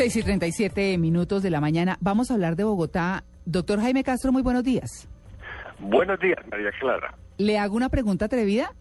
6 0.00 0.16
y 0.16 0.22
37 0.22 0.96
minutos 0.96 1.42
de 1.42 1.50
la 1.50 1.60
mañana. 1.60 1.98
Vamos 2.00 2.30
a 2.30 2.34
hablar 2.34 2.56
de 2.56 2.64
Bogotá. 2.64 3.22
Doctor 3.44 3.82
Jaime 3.82 4.02
Castro, 4.02 4.32
muy 4.32 4.40
buenos 4.40 4.64
días. 4.64 5.06
Buenos 5.78 6.18
días, 6.20 6.38
María 6.50 6.70
Clara. 6.80 7.14
¿Le 7.36 7.58
hago 7.58 7.76
una 7.76 7.90
pregunta 7.90 8.24
atrevida? 8.24 8.72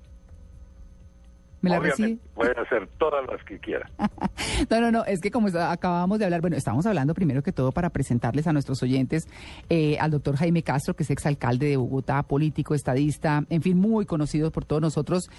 ¿Me 1.60 1.72
la 1.72 1.80
recibe? 1.80 2.20
Puede 2.34 2.52
hacer 2.52 2.88
todas 2.98 3.28
las 3.28 3.44
que 3.44 3.60
quiera. 3.60 3.92
no, 4.70 4.80
no, 4.80 4.92
no, 4.92 5.04
es 5.04 5.20
que 5.20 5.30
como 5.30 5.50
acabamos 5.60 6.20
de 6.20 6.24
hablar, 6.24 6.40
bueno, 6.40 6.56
estamos 6.56 6.86
hablando 6.86 7.14
primero 7.14 7.44
que 7.44 7.52
todo 7.52 7.74
para 7.74 7.90
presentarles 7.90 8.48
a 8.48 8.54
nuestros 8.54 8.82
oyentes 8.82 9.28
eh, 9.70 9.98
al 10.00 10.12
doctor 10.12 10.38
Jaime 10.38 10.64
Castro, 10.64 10.94
que 10.94 11.04
es 11.04 11.10
exalcalde 11.10 11.68
de 11.68 11.76
Bogotá, 11.76 12.24
político, 12.24 12.76
estadista, 12.76 13.44
en 13.50 13.62
fin, 13.62 13.78
muy 13.78 14.06
conocido 14.06 14.52
por 14.52 14.64
todos 14.64 14.82
nosotros, 14.82 15.30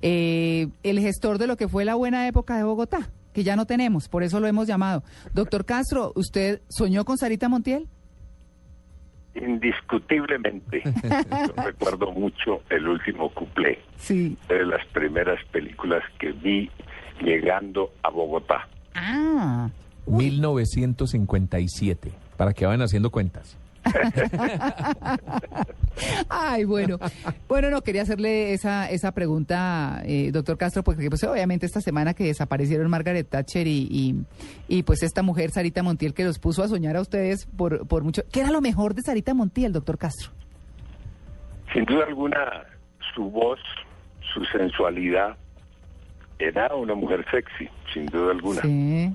eh, 0.00 0.68
el 0.84 1.00
gestor 1.00 1.38
de 1.38 1.48
lo 1.48 1.56
que 1.56 1.66
fue 1.66 1.84
la 1.84 1.96
buena 1.96 2.28
época 2.28 2.56
de 2.56 2.62
Bogotá 2.62 3.10
que 3.34 3.44
ya 3.44 3.56
no 3.56 3.66
tenemos, 3.66 4.08
por 4.08 4.22
eso 4.22 4.40
lo 4.40 4.46
hemos 4.46 4.66
llamado. 4.66 5.02
Doctor 5.34 5.66
Castro, 5.66 6.12
¿usted 6.14 6.62
soñó 6.68 7.04
con 7.04 7.18
Sarita 7.18 7.50
Montiel? 7.50 7.86
Indiscutiblemente. 9.34 10.82
recuerdo 11.56 12.12
mucho 12.12 12.62
el 12.70 12.88
último 12.88 13.28
cuplé. 13.34 13.80
Sí. 13.96 14.38
De 14.48 14.64
las 14.64 14.86
primeras 14.92 15.44
películas 15.50 16.04
que 16.20 16.30
vi 16.32 16.70
llegando 17.20 17.92
a 18.02 18.08
Bogotá. 18.10 18.68
Ah. 18.94 19.68
1957, 20.06 22.12
para 22.36 22.52
que 22.52 22.66
vayan 22.66 22.82
haciendo 22.82 23.10
cuentas. 23.10 23.58
Ay, 26.28 26.64
bueno. 26.64 26.98
Bueno, 27.48 27.70
no, 27.70 27.82
quería 27.82 28.02
hacerle 28.02 28.52
esa, 28.52 28.90
esa 28.90 29.12
pregunta, 29.12 30.02
eh, 30.04 30.30
doctor 30.32 30.58
Castro, 30.58 30.82
porque 30.82 31.08
pues, 31.08 31.22
obviamente 31.24 31.66
esta 31.66 31.80
semana 31.80 32.14
que 32.14 32.24
desaparecieron 32.24 32.90
Margaret 32.90 33.28
Thatcher 33.28 33.66
y, 33.66 34.24
y, 34.68 34.82
pues 34.82 35.02
esta 35.02 35.22
mujer, 35.22 35.50
Sarita 35.50 35.82
Montiel, 35.82 36.14
que 36.14 36.24
los 36.24 36.38
puso 36.38 36.62
a 36.62 36.68
soñar 36.68 36.96
a 36.96 37.00
ustedes 37.00 37.46
por, 37.46 37.86
por 37.86 38.02
mucho... 38.04 38.22
¿Qué 38.32 38.40
era 38.40 38.50
lo 38.50 38.60
mejor 38.60 38.94
de 38.94 39.02
Sarita 39.02 39.34
Montiel, 39.34 39.72
doctor 39.72 39.98
Castro? 39.98 40.30
Sin 41.72 41.84
duda 41.84 42.04
alguna, 42.06 42.64
su 43.14 43.30
voz, 43.30 43.58
su 44.32 44.44
sensualidad, 44.46 45.36
era 46.38 46.74
una 46.74 46.94
mujer 46.94 47.24
sexy, 47.30 47.68
sin 47.92 48.06
duda 48.06 48.32
alguna. 48.32 48.62
Sí. 48.62 49.12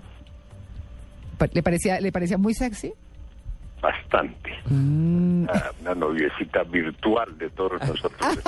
¿Le 1.54 1.64
parecía, 1.64 2.00
¿Le 2.02 2.12
parecía 2.12 2.38
muy 2.38 2.54
sexy? 2.54 2.94
Bastante. 3.82 4.52
Mm. 4.70 5.48
Una, 5.82 5.96
noviecita 5.96 6.64
virtual 6.64 7.38
de 7.38 7.50
todos 7.52 7.82
nosotros. 7.88 8.40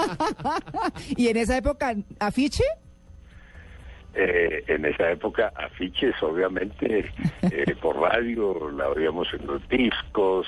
¿Y 1.15 1.27
en 1.27 1.37
esa 1.37 1.57
época 1.57 1.95
afiche? 2.19 2.63
Eh, 4.13 4.63
en 4.67 4.85
esa 4.85 5.09
época 5.09 5.53
afiches, 5.55 6.13
obviamente, 6.21 7.09
eh, 7.43 7.75
por 7.81 7.97
radio, 7.97 8.69
la 8.71 8.89
oíamos 8.89 9.27
en 9.33 9.47
los 9.47 9.67
discos, 9.69 10.45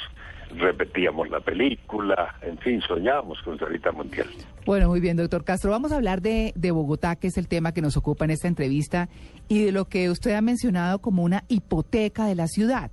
repetíamos 0.58 1.30
la 1.30 1.40
película, 1.40 2.36
en 2.42 2.58
fin, 2.58 2.82
soñábamos 2.82 3.42
con 3.42 3.58
Sarita 3.58 3.94
Montiel. 3.94 4.28
Bueno, 4.66 4.90
muy 4.90 5.00
bien, 5.00 5.16
doctor 5.16 5.46
Castro. 5.46 5.72
Vamos 5.72 5.94
a 5.94 5.96
hablar 5.96 6.22
de, 6.22 6.52
de 6.56 6.72
Bogotá, 6.72 7.16
que 7.16 7.28
es 7.28 7.38
el 7.38 7.48
tema 7.48 7.72
que 7.74 7.82
nos 7.82 7.96
ocupa 7.96 8.26
en 8.26 8.32
esta 8.32 8.50
entrevista, 8.50 9.08
y 9.48 9.64
de 9.64 9.72
lo 9.72 9.86
que 9.86 10.10
usted 10.10 10.34
ha 10.34 10.42
mencionado 10.42 11.00
como 11.00 11.24
una 11.24 11.46
hipoteca 11.48 12.26
de 12.26 12.36
la 12.36 12.48
ciudad. 12.48 12.92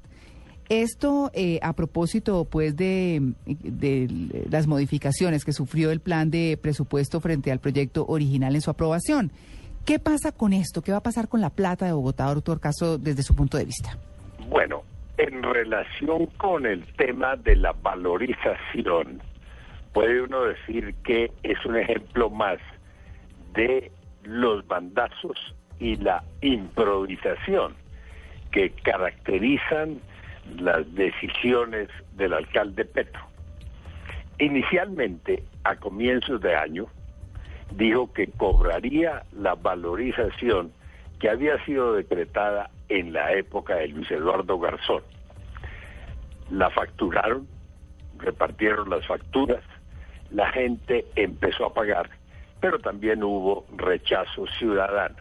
Esto 0.71 1.33
eh, 1.35 1.59
a 1.63 1.73
propósito, 1.73 2.45
pues, 2.45 2.77
de, 2.77 3.35
las 4.49 4.69
modificaciones 4.69 5.45
que 5.45 5.53
sufrió 5.53 5.91
el 5.91 5.99
plan 5.99 6.31
de 6.31 6.57
presupuesto 6.63 7.21
frente 7.21 7.51
al 7.51 7.59
proyecto 7.59 8.07
original 8.07 8.55
en 8.55 8.61
su 8.61 8.71
aprobación. 8.71 9.33
¿Qué 9.85 9.99
pasa 9.99 10.31
con 10.31 10.53
esto? 10.53 10.81
¿Qué 10.81 10.93
va 10.93 10.99
a 10.99 11.03
pasar 11.03 11.27
con 11.27 11.41
la 11.41 11.51
plata 11.51 11.87
de 11.87 11.93
Bogotá, 11.93 12.33
doctor 12.33 12.61
Caso, 12.61 12.99
desde 12.99 13.25
su 13.25 13.35
punto 13.35 13.59
de 13.59 13.65
vista? 13.65 13.99
Bueno, 14.49 14.85
en 15.19 15.43
relación 15.43 16.27
con 16.37 16.65
el 16.65 16.85
tema 16.95 17.35
de 17.35 17.57
la 17.57 17.73
valorización, 17.73 19.21
puede 19.93 20.23
uno 20.23 20.45
decir 20.45 20.95
que 21.03 21.33
es 21.43 21.67
un 21.67 21.79
ejemplo 21.79 22.31
más 22.31 22.59
de 23.55 23.91
los 24.23 24.65
bandazos 24.69 25.37
y 25.81 25.97
la 25.97 26.23
improvisación 26.43 27.75
que 28.53 28.71
caracterizan 28.85 30.01
las 30.59 30.93
decisiones 30.95 31.89
del 32.17 32.33
alcalde 32.33 32.85
Petro. 32.85 33.23
Inicialmente, 34.39 35.45
a 35.65 35.77
comienzos 35.77 36.41
de 36.41 36.57
año, 36.57 36.87
dijo 37.73 38.13
que 38.13 38.29
cobraría 38.29 39.23
la 39.33 39.55
valorización 39.55 40.73
que 41.19 41.29
había 41.29 41.63
sido 41.65 41.93
decretada 41.93 42.71
en 42.89 43.13
la 43.13 43.33
época 43.33 43.77
de 43.77 43.89
Luis 43.89 44.11
Eduardo 44.11 44.59
Garzón. 44.59 45.03
La 46.51 46.71
facturaron, 46.71 47.47
repartieron 48.19 48.91
las 48.91 49.07
facturas, 49.07 49.63
la 50.31 50.51
gente 50.51 51.05
empezó 51.17 51.67
a 51.67 51.75
pagar, 51.75 52.11
pero 52.61 52.79
también 52.79 53.23
hubo 53.23 53.67
rechazo 53.77 54.47
ciudadano. 54.59 55.17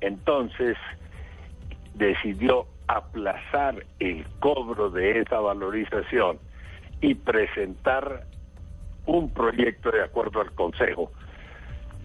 Entonces 0.00 0.76
decidió 1.94 2.66
aplazar 2.96 3.84
el 4.00 4.26
cobro 4.40 4.90
de 4.90 5.20
esa 5.20 5.40
valorización 5.40 6.38
y 7.00 7.14
presentar 7.14 8.24
un 9.06 9.32
proyecto 9.32 9.90
de 9.90 10.02
acuerdo 10.02 10.40
al 10.40 10.52
Consejo 10.52 11.10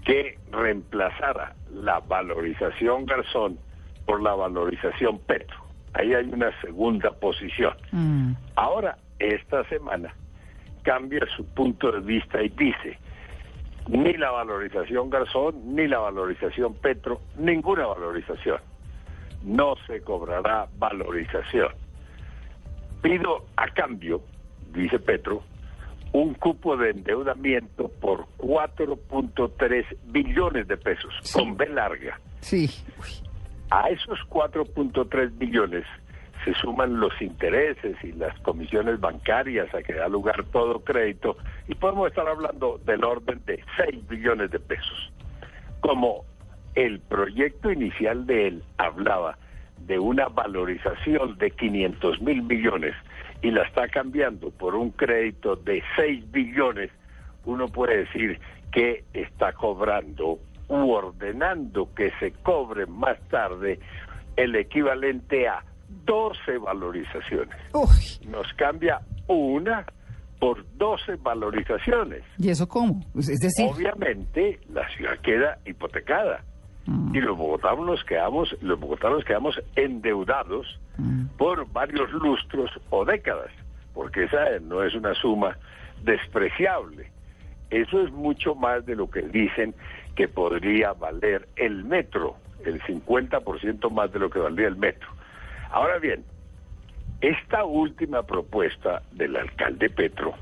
que 0.05 0.39
reemplazara 0.51 1.55
la 1.73 1.99
valorización 1.99 3.05
Garzón 3.05 3.59
por 4.05 4.21
la 4.21 4.33
valorización 4.33 5.19
Petro. 5.19 5.57
Ahí 5.93 6.13
hay 6.13 6.25
una 6.25 6.51
segunda 6.61 7.11
posición. 7.11 7.73
Mm. 7.91 8.31
Ahora, 8.55 8.97
esta 9.19 9.65
semana, 9.65 10.13
cambia 10.83 11.25
su 11.35 11.45
punto 11.53 11.91
de 11.91 11.99
vista 11.99 12.41
y 12.41 12.49
dice, 12.49 12.97
ni 13.89 14.13
la 14.13 14.31
valorización 14.31 15.09
Garzón, 15.09 15.75
ni 15.75 15.87
la 15.87 15.99
valorización 15.99 16.75
Petro, 16.75 17.19
ninguna 17.37 17.87
valorización 17.87 18.61
no 19.43 19.75
se 19.85 20.01
cobrará 20.01 20.67
valorización. 20.77 21.69
Pido 23.01 23.45
a 23.55 23.67
cambio, 23.69 24.21
dice 24.73 24.99
Petro, 24.99 25.43
un 26.13 26.33
cupo 26.35 26.77
de 26.77 26.91
endeudamiento 26.91 27.89
por 28.01 28.25
4.3 28.37 29.85
billones 30.05 30.67
de 30.67 30.77
pesos, 30.77 31.13
con 31.33 31.57
B 31.57 31.67
larga. 31.69 32.19
Sí. 32.41 32.69
A 33.69 33.89
esos 33.89 34.19
4.3 34.29 35.37
billones 35.37 35.85
se 36.45 36.53
suman 36.55 36.99
los 36.99 37.21
intereses 37.21 37.97
y 38.03 38.13
las 38.13 38.37
comisiones 38.39 38.99
bancarias 38.99 39.73
a 39.73 39.83
que 39.83 39.93
da 39.93 40.07
lugar 40.07 40.45
todo 40.51 40.79
crédito 40.79 41.37
y 41.67 41.75
podemos 41.75 42.07
estar 42.07 42.27
hablando 42.27 42.79
del 42.85 43.03
orden 43.03 43.41
de 43.45 43.61
6 43.75 44.07
billones 44.07 44.51
de 44.51 44.59
pesos. 44.59 45.11
Como 45.81 46.25
el 46.77 46.99
proyecto 46.99 47.71
inicial 47.71 48.27
de 48.27 48.49
él 48.49 48.63
hablaba 48.77 49.35
de 49.87 49.97
una 49.97 50.27
valorización 50.27 51.35
de 51.39 51.49
500 51.49 52.21
mil 52.21 52.43
millones 52.43 52.93
y 53.41 53.49
la 53.49 53.63
está 53.63 53.87
cambiando 53.87 54.51
por 54.51 54.75
un 54.75 54.91
crédito 54.91 55.55
de 55.55 55.81
6 55.95 56.31
billones, 56.31 56.91
uno 57.45 57.67
puede 57.67 58.05
decir 58.05 58.39
que 58.71 59.03
está 59.13 59.53
cobrando 59.53 60.37
u 60.67 60.91
ordenando 60.91 61.89
que 61.95 62.11
se 62.19 62.31
cobre 62.43 62.85
más 62.85 63.19
tarde 63.29 63.79
el 64.35 64.55
equivalente 64.55 65.47
a 65.47 65.63
12 66.05 66.59
valorizaciones. 66.59 67.57
Nos 68.27 68.53
cambia 68.53 68.99
una 69.27 69.83
por 70.39 70.63
12 70.77 71.15
valorizaciones. 71.23 72.21
¿Y 72.37 72.49
eso 72.49 72.67
cómo? 72.67 73.01
Es 73.17 73.39
decir... 73.39 73.65
Obviamente 73.67 74.59
la 74.71 74.87
ciudad 74.89 75.17
queda 75.23 75.57
hipotecada. 75.65 76.43
Mm. 76.87 77.15
Y 77.15 77.21
los 77.21 77.37
bogotanos 77.37 77.85
nos 77.85 78.03
quedamos, 78.03 78.55
los 78.61 78.79
bogotanos 78.79 79.23
quedamos 79.23 79.61
endeudados 79.75 80.79
mm. 80.97 81.27
por 81.37 81.71
varios 81.71 82.11
lustros 82.11 82.71
o 82.89 83.05
décadas, 83.05 83.51
porque 83.93 84.23
esa 84.23 84.59
no 84.61 84.83
es 84.83 84.95
una 84.95 85.13
suma 85.13 85.57
despreciable. 86.03 87.11
Eso 87.69 88.01
es 88.01 88.11
mucho 88.11 88.55
más 88.55 88.85
de 88.85 88.95
lo 88.95 89.09
que 89.09 89.21
dicen 89.21 89.75
que 90.15 90.27
podría 90.27 90.93
valer 90.93 91.47
el 91.57 91.83
metro, 91.83 92.37
el 92.65 92.81
50% 92.81 93.91
más 93.91 94.11
de 94.11 94.19
lo 94.19 94.29
que 94.29 94.39
valdría 94.39 94.69
el 94.69 94.77
metro. 94.77 95.09
Ahora 95.69 95.99
bien, 95.99 96.23
esta 97.21 97.65
última 97.65 98.23
propuesta 98.23 99.03
del 99.11 99.35
alcalde 99.35 99.89
Petro 99.89 100.33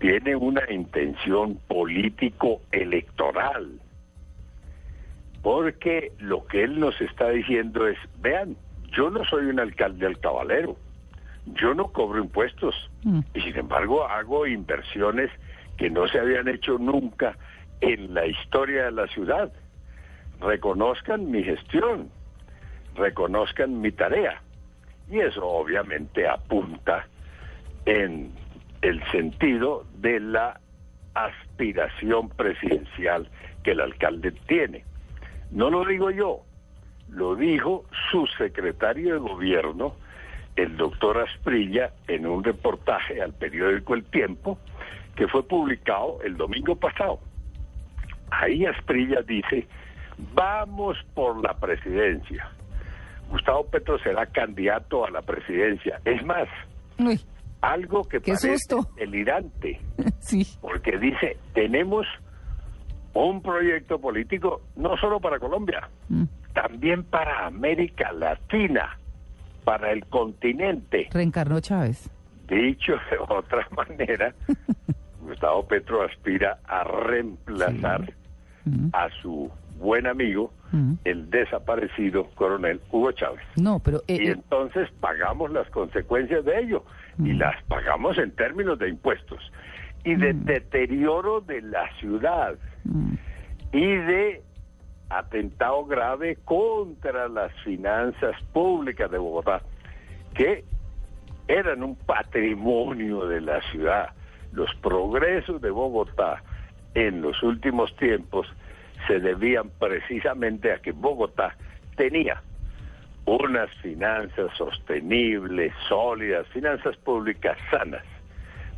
tiene 0.00 0.34
una 0.34 0.62
intención 0.70 1.60
político-electoral, 1.68 3.78
porque 5.42 6.12
lo 6.18 6.46
que 6.46 6.64
él 6.64 6.78
nos 6.78 7.00
está 7.00 7.30
diciendo 7.30 7.86
es, 7.86 7.98
vean, 8.20 8.56
yo 8.92 9.10
no 9.10 9.24
soy 9.24 9.46
un 9.46 9.60
alcalde 9.60 10.06
al 10.06 10.18
cabalero, 10.20 10.76
yo 11.46 11.74
no 11.74 11.88
cobro 11.88 12.20
impuestos 12.22 12.74
Mm. 13.04 13.20
y 13.34 13.40
sin 13.40 13.56
embargo 13.56 14.06
hago 14.06 14.46
inversiones 14.46 15.30
que 15.76 15.90
no 15.90 16.06
se 16.06 16.18
habían 16.20 16.48
hecho 16.48 16.78
nunca 16.78 17.36
en 17.80 18.14
la 18.14 18.26
historia 18.26 18.84
de 18.84 18.92
la 18.92 19.06
ciudad. 19.08 19.52
Reconozcan 20.40 21.30
mi 21.30 21.42
gestión, 21.42 22.10
reconozcan 22.94 23.80
mi 23.80 23.90
tarea. 23.90 24.40
Y 25.10 25.18
eso 25.18 25.46
obviamente 25.46 26.28
apunta 26.28 27.06
en 27.86 28.30
el 28.82 29.02
sentido 29.10 29.84
de 29.98 30.20
la 30.20 30.60
aspiración 31.14 32.28
presidencial 32.30 33.28
que 33.64 33.72
el 33.72 33.80
alcalde 33.80 34.32
tiene. 34.46 34.84
No 35.52 35.70
lo 35.70 35.84
digo 35.84 36.10
yo, 36.10 36.40
lo 37.08 37.36
dijo 37.36 37.84
su 38.10 38.26
secretario 38.38 39.14
de 39.14 39.18
gobierno, 39.20 39.94
el 40.56 40.76
doctor 40.76 41.18
Asprilla, 41.18 41.92
en 42.08 42.26
un 42.26 42.42
reportaje 42.42 43.20
al 43.22 43.32
periódico 43.34 43.94
El 43.94 44.04
Tiempo, 44.04 44.58
que 45.14 45.28
fue 45.28 45.46
publicado 45.46 46.18
el 46.24 46.36
domingo 46.36 46.74
pasado. 46.76 47.20
Ahí 48.30 48.64
Asprilla 48.64 49.20
dice, 49.22 49.66
vamos 50.34 50.96
por 51.14 51.42
la 51.42 51.54
presidencia. 51.54 52.50
Gustavo 53.30 53.64
Petro 53.66 53.98
será 53.98 54.26
candidato 54.26 55.04
a 55.06 55.10
la 55.10 55.22
presidencia. 55.22 56.00
Es 56.04 56.24
más, 56.24 56.48
Uy, 56.98 57.20
algo 57.60 58.04
que 58.04 58.20
parece 58.20 58.58
susto. 58.58 58.88
delirante, 58.96 59.80
sí. 60.20 60.46
porque 60.60 60.98
dice, 60.98 61.36
tenemos 61.54 62.06
un 63.14 63.42
proyecto 63.42 64.00
político 64.00 64.62
no 64.76 64.96
solo 64.96 65.20
para 65.20 65.38
Colombia, 65.38 65.88
Mm. 66.08 66.24
también 66.54 67.04
para 67.04 67.46
América 67.46 68.12
Latina, 68.12 68.96
para 69.64 69.92
el 69.92 70.04
continente. 70.06 71.08
Reencarnó 71.12 71.60
Chávez. 71.60 72.10
Dicho 72.48 72.94
de 73.10 73.18
otra 73.28 73.66
manera, 73.76 74.34
Gustavo 75.20 75.66
Petro 75.66 76.02
aspira 76.02 76.58
a 76.66 76.84
reemplazar 76.84 78.12
Mm. 78.64 78.90
a 78.92 79.08
su 79.20 79.50
buen 79.78 80.06
amigo, 80.06 80.52
Mm. 80.70 80.94
el 81.04 81.28
desaparecido 81.30 82.30
coronel 82.36 82.80
Hugo 82.92 83.10
Chávez. 83.12 83.42
No, 83.56 83.80
pero... 83.80 83.98
eh, 84.06 84.18
Y 84.22 84.28
eh, 84.28 84.32
entonces 84.32 84.88
pagamos 85.00 85.50
las 85.50 85.68
consecuencias 85.70 86.44
de 86.44 86.60
ello 86.60 86.84
y 87.18 87.32
las 87.32 87.60
pagamos 87.64 88.16
en 88.18 88.30
términos 88.30 88.78
de 88.78 88.88
impuestos 88.88 89.40
y 90.04 90.14
de 90.16 90.32
deterioro 90.32 91.40
de 91.40 91.62
la 91.62 91.88
ciudad 91.98 92.54
mm, 92.84 93.14
y 93.72 93.86
de 93.86 94.42
atentado 95.08 95.84
grave 95.84 96.38
contra 96.44 97.28
las 97.28 97.52
finanzas 97.62 98.34
públicas 98.52 99.10
de 99.10 99.18
Bogotá, 99.18 99.62
que 100.34 100.64
eran 101.48 101.82
un 101.82 101.96
patrimonio 101.96 103.26
de 103.26 103.40
la 103.40 103.60
ciudad. 103.70 104.10
Los 104.52 104.74
progresos 104.76 105.60
de 105.60 105.70
Bogotá 105.70 106.42
en 106.94 107.22
los 107.22 107.42
últimos 107.42 107.94
tiempos 107.96 108.46
se 109.06 109.18
debían 109.20 109.70
precisamente 109.78 110.72
a 110.72 110.78
que 110.78 110.92
Bogotá 110.92 111.56
tenía 111.96 112.42
unas 113.24 113.70
finanzas 113.76 114.50
sostenibles, 114.56 115.72
sólidas, 115.88 116.46
finanzas 116.48 116.96
públicas 116.98 117.56
sanas. 117.70 118.02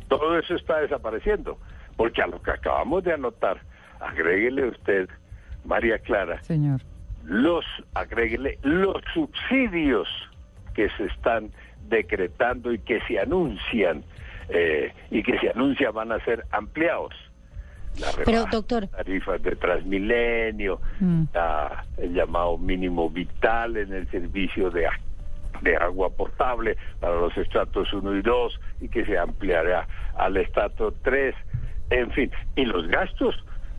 Todo 0.07 0.37
eso 0.37 0.55
está 0.55 0.79
desapareciendo, 0.79 1.57
porque 1.97 2.21
a 2.21 2.27
lo 2.27 2.41
que 2.41 2.51
acabamos 2.51 3.03
de 3.03 3.13
anotar, 3.13 3.59
agréguele 3.99 4.67
usted, 4.69 5.09
María 5.63 5.97
Clara, 5.99 6.41
señor. 6.43 6.81
los, 7.25 7.65
agréguele 7.93 8.59
los 8.61 9.01
subsidios 9.13 10.07
que 10.73 10.89
se 10.97 11.05
están 11.05 11.49
decretando 11.89 12.71
y 12.73 12.79
que 12.79 12.99
se 13.07 13.19
anuncian 13.19 14.03
eh, 14.49 14.93
y 15.09 15.23
que 15.23 15.39
se 15.39 15.49
anuncian 15.49 15.91
van 15.93 16.11
a 16.11 16.19
ser 16.23 16.45
ampliados. 16.51 17.13
La 17.99 18.07
Pero, 18.25 18.45
doctor. 18.51 18.87
tarifas 18.87 19.41
de 19.41 19.55
Transmilenio, 19.55 20.79
Mm. 20.99 21.23
la- 21.33 21.83
el 21.97 22.13
llamado 22.13 22.57
mínimo 22.57 23.09
vital 23.09 23.77
en 23.77 23.93
el 23.93 24.07
servicio 24.11 24.69
de, 24.69 24.85
de 25.61 25.75
agua 25.77 26.09
potable 26.09 26.77
para 26.99 27.15
los 27.15 27.35
estratos 27.37 27.91
1 27.93 28.15
y 28.17 28.21
2 28.21 28.59
y 28.81 28.89
que 28.89 29.05
se 29.05 29.17
ampliará 29.17 29.87
al 30.17 30.37
estrato 30.37 30.93
3, 31.03 31.35
en 31.89 32.11
fin, 32.11 32.31
y 32.55 32.65
los 32.65 32.87
gastos, 32.87 33.35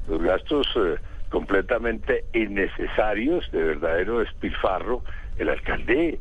los 0.08 0.22
gastos 0.22 0.66
eh, 0.76 0.96
completamente 1.30 2.24
innecesarios, 2.34 3.50
de 3.50 3.62
verdadero 3.62 4.20
despilfarro, 4.20 5.02
el 5.38 5.48
alcalde 5.48 6.18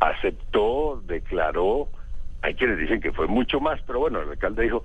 aceptó, 0.00 1.02
declaró, 1.06 1.88
hay 2.42 2.54
quienes 2.54 2.78
dicen 2.78 3.00
que 3.00 3.12
fue 3.12 3.26
mucho 3.26 3.60
más, 3.60 3.80
pero 3.86 4.00
bueno, 4.00 4.20
el 4.22 4.30
alcalde 4.30 4.62
dijo, 4.62 4.82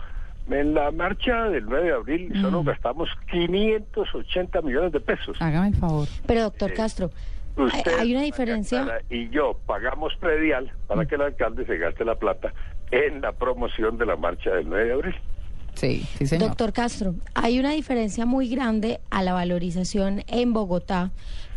en 0.50 0.74
la 0.74 0.92
marcha 0.92 1.46
del 1.46 1.66
9 1.66 1.86
de 1.88 1.94
abril 1.94 2.42
solo 2.42 2.62
Mm. 2.62 2.68
gastamos 2.68 3.10
580 3.32 4.62
millones 4.62 4.92
de 4.92 5.00
pesos. 5.00 5.38
Hágame 5.42 5.70
el 5.70 5.76
favor. 5.76 6.08
Pero, 6.28 6.42
doctor 6.42 6.74
Castro, 6.74 7.06
hay, 7.08 7.12
Usted, 7.58 8.00
hay 8.00 8.14
una 8.14 8.24
diferencia. 8.24 9.00
Y 9.10 9.30
yo 9.30 9.58
pagamos 9.66 10.14
predial 10.20 10.72
para 10.88 11.06
que 11.06 11.16
el 11.16 11.22
alcalde 11.22 11.66
se 11.66 11.78
gaste 11.78 12.04
la 12.04 12.16
plata 12.16 12.54
en 12.92 13.22
la 13.22 13.32
promoción 13.32 13.98
de 13.98 14.06
la 14.06 14.16
marcha 14.16 14.52
del 14.52 14.70
9 14.70 14.86
de 14.86 14.94
abril. 14.94 15.16
Sí, 15.74 16.08
sí, 16.18 16.26
señor. 16.26 16.50
Doctor 16.50 16.74
Castro, 16.74 17.16
hay 17.34 17.60
una 17.60 17.72
diferencia 17.72 18.26
muy 18.26 18.48
grande 18.50 19.00
a 19.10 19.22
la 19.24 19.34
valorización 19.34 20.24
en 20.28 20.54
Bogotá 20.54 21.12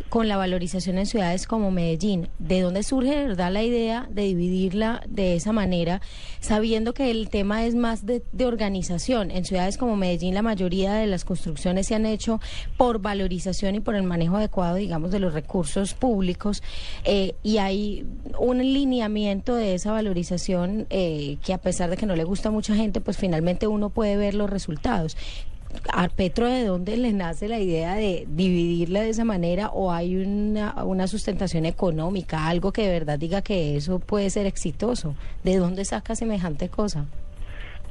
con 0.08 0.28
la 0.28 0.37
valorización 0.37 0.99
en 0.99 1.06
ciudades 1.06 1.46
como 1.46 1.70
Medellín. 1.70 2.28
¿De 2.38 2.60
dónde 2.60 2.82
surge 2.82 3.14
de 3.14 3.25
verdad 3.25 3.52
la 3.52 3.62
idea 3.62 4.08
de 4.10 4.22
dividirla 4.22 5.02
de 5.08 5.37
esa 5.37 5.52
manera, 5.52 6.00
sabiendo 6.40 6.94
que 6.94 7.10
el 7.10 7.28
tema 7.28 7.64
es 7.64 7.75
más 7.75 8.06
de, 8.06 8.22
organización? 8.44 9.31
En 9.31 9.44
ciudades 9.44 9.76
como 9.76 9.96
Medellín 9.96 10.34
la 10.34 10.43
mayoría 10.43 10.94
de 10.94 11.06
las 11.06 11.25
construcciones 11.25 11.87
se 11.87 11.94
han 11.94 12.06
hecho 12.06 12.40
por 12.76 13.00
valorización 13.00 13.75
y 13.75 13.81
por 13.81 13.94
el 13.94 14.02
manejo 14.02 14.37
adecuado, 14.37 14.76
digamos, 14.76 15.10
de 15.10 15.20
los 15.20 15.34
recursos 15.34 15.94
públicos 15.94 16.62
eh, 17.05 17.34
y 17.43 17.58
hay 17.58 18.06
un 18.38 18.58
lineamiento 18.58 19.55
de 19.55 19.75
esa 19.75 19.93
valorización 19.93 20.86
eh, 20.91 21.38
que 21.44 21.53
a 21.53 21.58
pesar 21.58 21.91
de 21.91 21.96
que 21.96 22.06
no 22.06 22.17
le 22.17 22.24
gusta 22.24 22.48
a 22.48 22.53
mucha 22.53 22.74
gente, 22.74 23.00
pues 23.00 23.17
finalmente 23.17 23.67
uno 23.67 23.91
puede 23.91 24.17
ver 24.17 24.34
los 24.34 24.48
resultados. 24.48 25.17
¿A 25.93 26.08
Petro 26.08 26.46
de 26.46 26.65
dónde 26.65 26.96
le 26.96 27.13
nace 27.13 27.48
la 27.48 27.58
idea 27.58 27.94
de 27.94 28.25
dividirla 28.27 29.01
de 29.01 29.10
esa 29.10 29.25
manera 29.25 29.69
o 29.69 29.93
hay 29.93 30.17
una, 30.17 30.82
una 30.84 31.06
sustentación 31.06 31.67
económica, 31.67 32.48
algo 32.48 32.72
que 32.72 32.82
de 32.82 32.93
verdad 32.93 33.19
diga 33.19 33.43
que 33.43 33.77
eso 33.77 33.98
puede 33.98 34.31
ser 34.31 34.46
exitoso? 34.46 35.15
¿De 35.44 35.56
dónde 35.56 35.84
saca 35.84 36.15
semejante 36.15 36.69
cosa? 36.69 37.06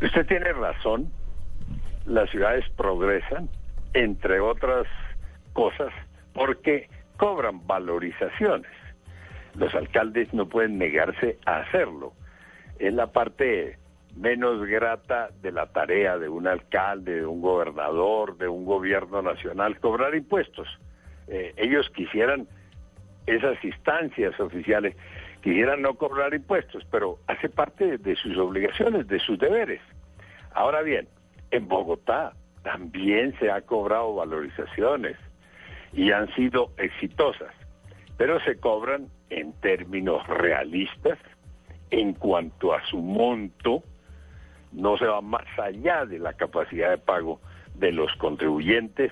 Usted 0.02 0.26
tiene 0.26 0.54
razón, 0.54 1.12
las 2.06 2.30
ciudades 2.30 2.66
progresan, 2.76 3.50
entre 3.94 4.40
otras 4.40 4.88
cosas, 5.54 5.92
porque 6.34 6.90
cobran 7.18 7.66
valorizaciones. 7.68 8.72
Los 9.56 9.74
alcaldes 9.76 10.34
no 10.34 10.48
pueden 10.48 10.78
negarse 10.78 11.38
a 11.46 11.60
hacerlo. 11.60 12.14
Es 12.80 12.94
la 12.94 13.08
parte 13.08 13.78
menos 14.18 14.66
grata 14.66 15.30
de 15.42 15.52
la 15.52 15.68
tarea 15.68 16.18
de 16.18 16.30
un 16.30 16.48
alcalde, 16.48 17.16
de 17.16 17.26
un 17.26 17.42
gobernador, 17.42 18.38
de 18.38 18.48
un 18.48 18.66
gobierno 18.66 19.22
nacional, 19.22 19.80
cobrar 19.80 20.16
impuestos. 20.16 20.68
Eh, 21.28 21.54
ellos 21.58 21.90
quisieran, 21.92 22.48
esas 23.26 23.64
instancias 23.64 24.40
oficiales, 24.40 24.96
quisieran 25.42 25.82
no 25.82 25.96
cobrar 25.96 26.34
impuestos, 26.34 26.84
pero 26.92 27.20
hace 27.28 27.50
parte 27.50 27.98
de 27.98 28.16
sus 28.16 28.38
obligaciones, 28.38 29.08
de 29.08 29.20
sus 29.20 29.38
deberes. 29.38 29.82
Ahora 30.54 30.82
bien, 30.82 31.08
en 31.52 31.68
Bogotá 31.68 32.34
también 32.64 33.38
se 33.40 33.52
ha 33.52 33.62
cobrado 33.62 34.16
valorizaciones 34.16 35.18
y 35.94 36.12
han 36.12 36.34
sido 36.36 36.72
exitosas, 36.78 37.54
pero 38.18 38.40
se 38.42 38.60
cobran 38.60 39.08
en 39.30 39.54
términos 39.62 40.26
realistas 40.28 41.18
en 41.92 42.14
cuanto 42.14 42.74
a 42.74 42.86
su 42.88 42.98
monto, 42.98 43.84
no 44.72 44.98
se 44.98 45.06
va 45.06 45.22
más 45.22 45.46
allá 45.58 46.06
de 46.06 46.20
la 46.20 46.34
capacidad 46.34 46.90
de 46.92 46.98
pago 46.98 47.40
de 47.76 47.92
los 47.92 48.12
contribuyentes, 48.16 49.12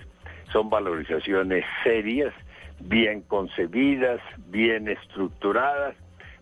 son 0.51 0.69
valorizaciones 0.69 1.65
serias, 1.83 2.33
bien 2.79 3.21
concebidas, 3.21 4.19
bien 4.47 4.87
estructuradas, 4.87 5.95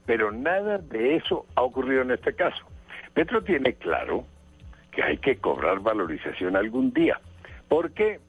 pero 0.06 0.32
nada 0.32 0.78
de 0.78 1.16
eso 1.16 1.46
ha 1.56 1.62
ocurrido 1.62 2.02
en 2.02 2.12
este 2.12 2.36
caso. 2.36 2.66
Petro 3.14 3.44
tiene 3.44 3.74
claro 3.74 4.26
que 4.92 5.04
hay 5.04 5.18
que 5.18 5.38
cobrar 5.38 5.80
valorización 5.80 6.56
algún 6.56 6.92
día, 6.94 7.20
porque 7.68 8.20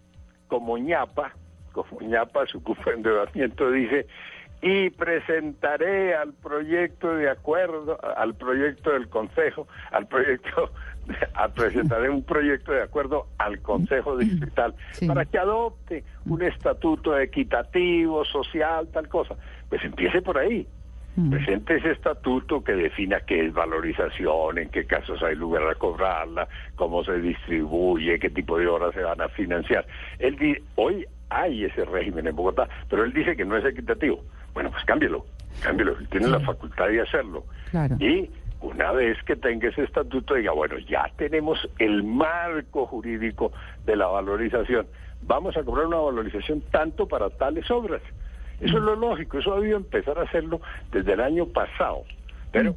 como 0.48 0.78
ñapa, 0.78 1.32
como 1.72 2.00
ñapa 2.00 2.46
su 2.46 2.62
cupo 2.62 2.90
de 2.90 2.96
endeudamiento 2.96 3.70
dice 3.70 4.06
y 4.62 4.90
presentaré 4.90 6.14
al 6.14 6.32
proyecto 6.34 7.14
de 7.14 7.28
acuerdo, 7.28 7.98
al 8.16 8.34
proyecto 8.34 8.90
del 8.92 9.08
Consejo, 9.08 9.66
al 9.90 10.06
proyecto, 10.06 10.70
a 11.34 11.48
presentaré 11.48 12.08
un 12.08 12.22
proyecto 12.24 12.72
de 12.72 12.82
acuerdo 12.82 13.26
al 13.38 13.60
Consejo 13.60 14.16
Distrital 14.16 14.74
Sí. 14.92 15.06
para 15.06 15.24
que 15.26 15.38
adopte 15.38 16.02
un 16.26 16.42
estatuto 16.42 17.18
equitativo, 17.18 18.24
social, 18.24 18.88
tal 18.92 19.08
cosa. 19.08 19.34
Pues 19.68 19.84
empiece 19.84 20.22
por 20.22 20.38
ahí. 20.38 20.66
Mm. 21.16 21.30
Presente 21.30 21.76
ese 21.76 21.92
estatuto 21.92 22.64
que 22.64 22.72
defina 22.72 23.20
qué 23.20 23.46
es 23.46 23.52
valorización, 23.52 24.58
en 24.58 24.68
qué 24.70 24.84
casos 24.84 25.22
hay 25.22 25.36
lugar 25.36 25.62
a 25.68 25.74
cobrarla, 25.76 26.48
cómo 26.74 27.04
se 27.04 27.20
distribuye, 27.20 28.18
qué 28.18 28.30
tipo 28.30 28.58
de 28.58 28.66
horas 28.66 28.94
se 28.94 29.02
van 29.02 29.20
a 29.20 29.28
financiar. 29.28 29.86
Él 30.18 30.36
di- 30.36 30.56
hoy 30.76 31.06
hay 31.30 31.64
ese 31.66 31.84
régimen 31.84 32.26
en 32.26 32.34
Bogotá, 32.34 32.68
pero 32.88 33.04
él 33.04 33.12
dice 33.12 33.36
que 33.36 33.44
no 33.44 33.56
es 33.56 33.64
equitativo. 33.64 34.24
Bueno, 34.54 34.70
pues 34.70 34.84
cámbielo, 34.84 35.26
cámbielo. 35.60 35.96
Tiene 36.10 36.28
la 36.28 36.40
facultad 36.40 36.88
de 36.88 37.02
hacerlo. 37.02 37.44
Claro. 37.70 37.96
Y 37.98 38.30
una 38.60 38.92
vez 38.92 39.22
que 39.24 39.36
tenga 39.36 39.68
ese 39.68 39.82
estatuto, 39.82 40.34
diga, 40.34 40.52
bueno, 40.52 40.78
ya 40.78 41.10
tenemos 41.16 41.68
el 41.78 42.02
marco 42.02 42.86
jurídico 42.86 43.52
de 43.84 43.96
la 43.96 44.06
valorización. 44.06 44.86
Vamos 45.22 45.56
a 45.56 45.62
cobrar 45.62 45.86
una 45.86 45.98
valorización 45.98 46.62
tanto 46.70 47.06
para 47.06 47.28
tales 47.30 47.70
obras. 47.70 48.00
Eso 48.60 48.78
es 48.78 48.82
lo 48.82 48.96
lógico, 48.96 49.38
eso 49.38 49.52
ha 49.52 49.56
debido 49.56 49.76
empezar 49.76 50.18
a 50.18 50.22
hacerlo 50.22 50.60
desde 50.92 51.12
el 51.12 51.20
año 51.20 51.46
pasado. 51.46 52.04
Pero 52.52 52.76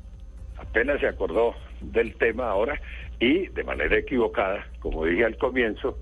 apenas 0.57 0.99
se 0.99 1.07
acordó 1.07 1.53
del 1.81 2.15
tema 2.15 2.49
ahora 2.49 2.81
y 3.19 3.47
de 3.47 3.63
manera 3.63 3.97
equivocada, 3.97 4.65
como 4.79 5.05
dije 5.05 5.23
al 5.23 5.37
comienzo, 5.37 5.97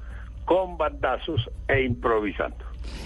con 0.45 0.77
bandazos 0.77 1.49
e 1.67 1.81
improvisando. 1.81 2.63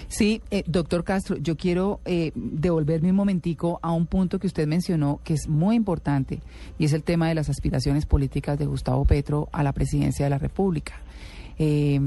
Sí, 0.08 0.42
eh, 0.50 0.62
doctor 0.66 1.04
Castro, 1.04 1.36
yo 1.36 1.56
quiero 1.56 2.00
eh, 2.04 2.32
devolverme 2.34 3.10
un 3.10 3.16
momentico 3.16 3.78
a 3.82 3.92
un 3.92 4.06
punto 4.06 4.38
que 4.38 4.46
usted 4.46 4.66
mencionó 4.66 5.20
que 5.24 5.34
es 5.34 5.48
muy 5.48 5.76
importante 5.76 6.40
y 6.78 6.84
es 6.84 6.92
el 6.92 7.02
tema 7.02 7.28
de 7.28 7.34
las 7.34 7.48
aspiraciones 7.48 8.06
políticas 8.06 8.58
de 8.58 8.66
Gustavo 8.66 9.04
Petro 9.04 9.48
a 9.52 9.62
la 9.62 9.72
presidencia 9.72 10.24
de 10.24 10.30
la 10.30 10.38
República. 10.38 10.94
Eh, 11.58 12.00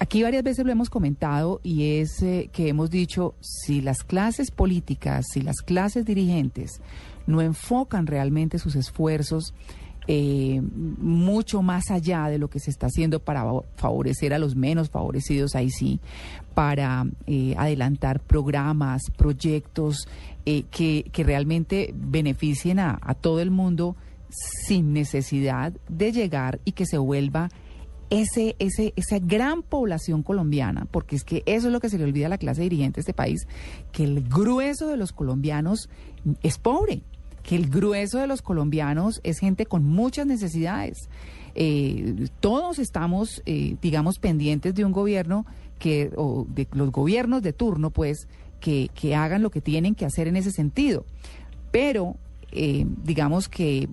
aquí 0.00 0.22
varias 0.22 0.42
veces 0.42 0.64
lo 0.64 0.72
hemos 0.72 0.90
comentado 0.90 1.60
y 1.62 2.00
es 2.00 2.22
eh, 2.22 2.50
que 2.52 2.68
hemos 2.68 2.90
dicho 2.90 3.34
si 3.40 3.82
las 3.82 4.02
clases 4.02 4.50
políticas, 4.50 5.26
si 5.32 5.42
las 5.42 5.60
clases 5.60 6.04
dirigentes 6.04 6.80
no 7.26 7.40
enfocan 7.42 8.06
realmente 8.06 8.58
sus 8.58 8.74
esfuerzos 8.74 9.54
eh, 10.12 10.60
mucho 10.98 11.62
más 11.62 11.88
allá 11.92 12.28
de 12.28 12.38
lo 12.38 12.48
que 12.50 12.58
se 12.58 12.70
está 12.70 12.86
haciendo 12.86 13.20
para 13.20 13.44
fa- 13.44 13.62
favorecer 13.76 14.34
a 14.34 14.40
los 14.40 14.56
menos 14.56 14.90
favorecidos, 14.90 15.54
ahí 15.54 15.70
sí, 15.70 16.00
para 16.52 17.06
eh, 17.28 17.54
adelantar 17.56 18.18
programas, 18.18 19.02
proyectos 19.16 20.08
eh, 20.46 20.64
que, 20.68 21.04
que 21.12 21.22
realmente 21.22 21.94
beneficien 21.94 22.80
a, 22.80 22.98
a 23.00 23.14
todo 23.14 23.40
el 23.40 23.52
mundo 23.52 23.94
sin 24.66 24.92
necesidad 24.92 25.72
de 25.88 26.10
llegar 26.10 26.58
y 26.64 26.72
que 26.72 26.86
se 26.86 26.98
vuelva 26.98 27.48
ese, 28.10 28.56
ese, 28.58 28.92
esa 28.96 29.20
gran 29.20 29.62
población 29.62 30.24
colombiana, 30.24 30.88
porque 30.90 31.14
es 31.14 31.22
que 31.22 31.44
eso 31.46 31.68
es 31.68 31.72
lo 31.72 31.78
que 31.78 31.88
se 31.88 31.98
le 31.98 32.02
olvida 32.04 32.26
a 32.26 32.30
la 32.30 32.38
clase 32.38 32.62
dirigente 32.62 32.96
de 32.96 33.02
este 33.02 33.14
país, 33.14 33.46
que 33.92 34.02
el 34.02 34.28
grueso 34.28 34.88
de 34.88 34.96
los 34.96 35.12
colombianos 35.12 35.88
es 36.42 36.58
pobre, 36.58 37.02
que 37.42 37.56
el 37.56 37.68
grueso 37.68 38.18
de 38.18 38.26
los 38.26 38.42
colombianos 38.42 39.20
es 39.24 39.38
gente 39.38 39.66
con 39.66 39.84
muchas 39.84 40.26
necesidades. 40.26 41.08
Eh, 41.54 42.28
todos 42.40 42.78
estamos, 42.78 43.42
eh, 43.46 43.76
digamos, 43.82 44.18
pendientes 44.18 44.74
de 44.74 44.84
un 44.84 44.92
gobierno 44.92 45.46
que, 45.78 46.10
o 46.16 46.46
de 46.48 46.68
los 46.72 46.90
gobiernos 46.92 47.42
de 47.42 47.52
turno, 47.52 47.90
pues, 47.90 48.28
que, 48.60 48.90
que 48.94 49.14
hagan 49.14 49.42
lo 49.42 49.50
que 49.50 49.60
tienen 49.60 49.94
que 49.94 50.04
hacer 50.04 50.28
en 50.28 50.36
ese 50.36 50.52
sentido. 50.52 51.04
Pero, 51.70 52.16
eh, 52.52 52.86
digamos 53.04 53.48
que 53.48 53.88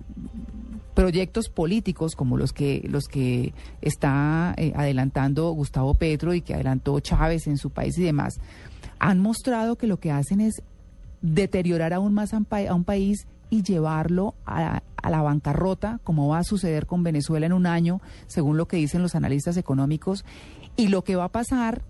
proyectos 0.94 1.48
políticos 1.48 2.16
como 2.16 2.36
los 2.36 2.52
que 2.52 2.84
los 2.88 3.06
que 3.06 3.54
está 3.80 4.50
adelantando 4.50 5.48
Gustavo 5.52 5.94
Petro 5.94 6.34
y 6.34 6.40
que 6.40 6.54
adelantó 6.54 6.98
Chávez 6.98 7.46
en 7.46 7.56
su 7.56 7.70
país 7.70 7.96
y 7.98 8.02
demás 8.02 8.40
han 8.98 9.20
mostrado 9.20 9.76
que 9.76 9.86
lo 9.86 10.00
que 10.00 10.10
hacen 10.10 10.40
es 10.40 10.60
deteriorar 11.22 11.92
aún 11.92 12.14
más 12.14 12.34
a 12.34 12.74
un 12.74 12.82
país 12.82 13.28
y 13.50 13.62
llevarlo 13.62 14.34
a, 14.44 14.82
a 14.96 15.10
la 15.10 15.22
bancarrota, 15.22 16.00
como 16.04 16.28
va 16.28 16.38
a 16.38 16.44
suceder 16.44 16.86
con 16.86 17.02
Venezuela 17.02 17.46
en 17.46 17.52
un 17.52 17.66
año, 17.66 18.00
según 18.26 18.56
lo 18.56 18.66
que 18.66 18.76
dicen 18.76 19.02
los 19.02 19.14
analistas 19.14 19.56
económicos, 19.56 20.24
y 20.76 20.88
lo 20.88 21.02
que 21.02 21.16
va 21.16 21.24
a 21.24 21.32
pasar 21.32 21.82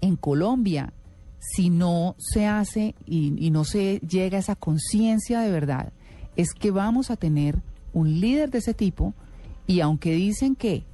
en 0.00 0.16
Colombia 0.16 0.92
si 1.40 1.70
no 1.70 2.16
se 2.18 2.46
hace 2.46 2.94
y, 3.06 3.34
y 3.38 3.50
no 3.50 3.64
se 3.64 4.00
llega 4.00 4.36
a 4.36 4.40
esa 4.40 4.56
conciencia 4.56 5.40
de 5.40 5.50
verdad, 5.50 5.92
es 6.36 6.52
que 6.52 6.70
vamos 6.70 7.10
a 7.10 7.16
tener 7.16 7.56
un 7.92 8.20
líder 8.20 8.50
de 8.50 8.58
ese 8.58 8.74
tipo 8.74 9.14
y 9.66 9.80
aunque 9.80 10.12
dicen 10.12 10.56
que 10.56 10.84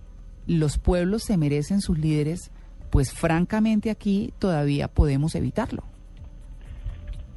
los 0.47 0.79
pueblos 0.79 1.23
se 1.23 1.37
merecen 1.37 1.81
sus 1.81 1.99
líderes, 1.99 2.51
pues 2.91 3.13
francamente 3.13 3.91
aquí 3.91 4.33
todavía 4.39 4.89
podemos 4.89 5.35
evitarlo. 5.35 5.83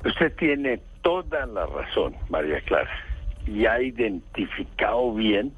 Usted 0.06 0.34
tiene 0.38 0.82
toda 1.08 1.46
la 1.46 1.66
razón, 1.66 2.18
María 2.28 2.60
Clara, 2.66 2.92
y 3.46 3.66
ha 3.66 3.82
identificado 3.82 5.14
bien 5.14 5.54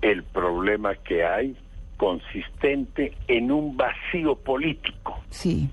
el 0.00 0.22
problema 0.22 0.94
que 0.94 1.22
hay 1.22 1.54
consistente 1.98 3.12
en 3.26 3.52
un 3.52 3.76
vacío 3.76 4.36
político. 4.36 5.22
Sí, 5.28 5.68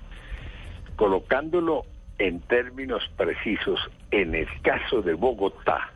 Colocándolo 0.96 1.86
en 2.18 2.40
términos 2.40 3.02
precisos, 3.16 3.80
en 4.10 4.34
el 4.34 4.48
caso 4.60 5.00
de 5.00 5.14
Bogotá, 5.14 5.90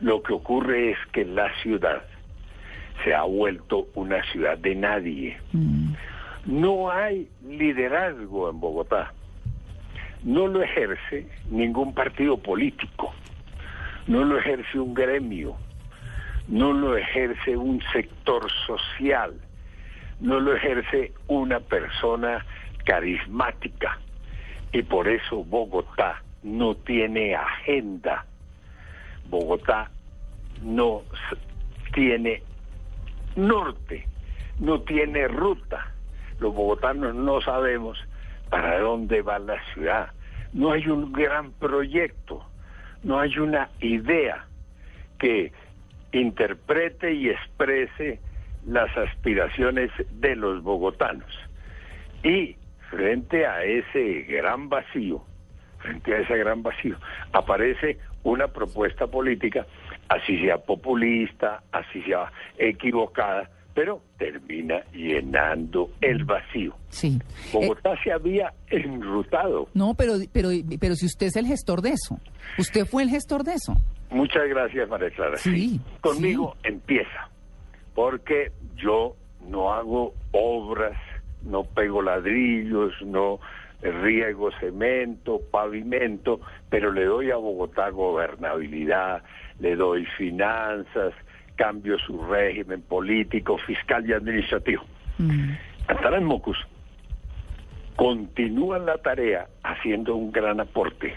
lo 0.00 0.22
que 0.22 0.34
ocurre 0.34 0.92
es 0.92 0.98
que 1.10 1.24
la 1.24 1.50
ciudad 1.62 2.04
se 3.02 3.12
ha 3.12 3.24
vuelto 3.24 3.88
una 3.96 4.22
ciudad 4.30 4.56
de 4.56 4.76
nadie. 4.76 5.36
mm, 5.52 5.94
No 6.46 6.92
hay 6.92 7.28
liderazgo 7.44 8.50
en 8.50 8.60
Bogotá. 8.60 9.12
No 10.22 10.46
lo 10.46 10.62
ejerce 10.62 11.26
ningún 11.50 11.94
partido 11.94 12.36
político. 12.36 13.12
No 14.06 14.24
lo 14.24 14.38
ejerce 14.38 14.78
un 14.78 14.94
gremio. 14.94 15.56
No 16.48 16.72
lo 16.72 16.96
ejerce 16.96 17.56
un 17.56 17.80
sector 17.92 18.50
social. 18.66 19.34
No 20.20 20.40
lo 20.40 20.54
ejerce 20.54 21.12
una 21.28 21.60
persona 21.60 22.44
carismática. 22.84 23.98
Y 24.72 24.82
por 24.82 25.08
eso 25.08 25.44
Bogotá 25.44 26.22
no 26.42 26.74
tiene 26.74 27.34
agenda. 27.34 28.24
Bogotá 29.28 29.90
no 30.62 31.02
tiene 31.92 32.42
norte, 33.36 34.06
no 34.58 34.80
tiene 34.82 35.28
ruta. 35.28 35.92
Los 36.40 36.54
bogotanos 36.54 37.14
no 37.14 37.40
sabemos 37.40 37.98
para 38.50 38.78
dónde 38.80 39.22
va 39.22 39.38
la 39.38 39.62
ciudad. 39.72 40.12
No 40.52 40.72
hay 40.72 40.86
un 40.88 41.12
gran 41.12 41.52
proyecto, 41.52 42.44
no 43.02 43.20
hay 43.20 43.38
una 43.38 43.68
idea 43.80 44.46
que 45.18 45.52
interprete 46.12 47.12
y 47.12 47.28
exprese 47.30 48.20
las 48.66 48.94
aspiraciones 48.96 49.90
de 50.10 50.36
los 50.36 50.62
bogotanos. 50.62 51.32
Y 52.22 52.56
frente 52.90 53.46
a 53.46 53.62
ese 53.64 54.22
gran 54.22 54.68
vacío, 54.68 55.22
frente 55.78 56.14
a 56.14 56.18
ese 56.18 56.36
gran 56.38 56.62
vacío, 56.62 56.96
aparece 57.32 57.98
una 58.22 58.48
propuesta 58.48 59.06
política, 59.06 59.66
así 60.08 60.38
sea 60.40 60.58
populista, 60.58 61.62
así 61.72 62.02
sea 62.02 62.32
equivocada, 62.56 63.50
pero 63.78 64.02
termina 64.18 64.82
llenando 64.92 65.90
el 66.00 66.24
vacío. 66.24 66.74
sí. 66.88 67.16
Eh, 67.20 67.50
Bogotá 67.52 67.94
se 68.02 68.10
había 68.10 68.52
enrutado. 68.66 69.68
no, 69.72 69.94
pero, 69.94 70.14
pero, 70.32 70.48
pero 70.80 70.96
si 70.96 71.06
usted 71.06 71.28
es 71.28 71.36
el 71.36 71.46
gestor 71.46 71.80
de 71.80 71.90
eso, 71.90 72.18
usted 72.58 72.86
fue 72.86 73.04
el 73.04 73.08
gestor 73.08 73.44
de 73.44 73.52
eso. 73.52 73.74
Muchas 74.10 74.48
gracias, 74.48 74.88
María 74.88 75.10
Clara. 75.10 75.36
Sí, 75.36 75.80
Conmigo 76.00 76.56
empieza, 76.64 77.28
porque 77.94 78.50
yo 78.74 79.14
no 79.48 79.72
hago 79.72 80.12
obras, 80.32 80.98
no 81.44 81.62
pego 81.62 82.02
ladrillos, 82.02 82.92
no 83.06 83.38
riego 83.80 84.50
cemento, 84.58 85.40
pavimento, 85.52 86.40
pero 86.68 86.90
le 86.90 87.04
doy 87.04 87.30
a 87.30 87.36
Bogotá 87.36 87.90
gobernabilidad, 87.90 89.22
le 89.60 89.76
doy 89.76 90.04
finanzas, 90.16 91.14
cambio 91.58 91.98
su 91.98 92.24
régimen 92.24 92.80
político, 92.80 93.58
fiscal 93.58 94.08
y 94.08 94.14
administrativo. 94.14 94.82
Mm, 95.18 95.50
Antanas 95.88 96.22
Mocus 96.22 96.56
continúa 97.96 98.78
la 98.78 98.96
tarea 98.98 99.48
haciendo 99.62 100.14
un 100.14 100.32
gran 100.32 100.60
aporte, 100.60 101.14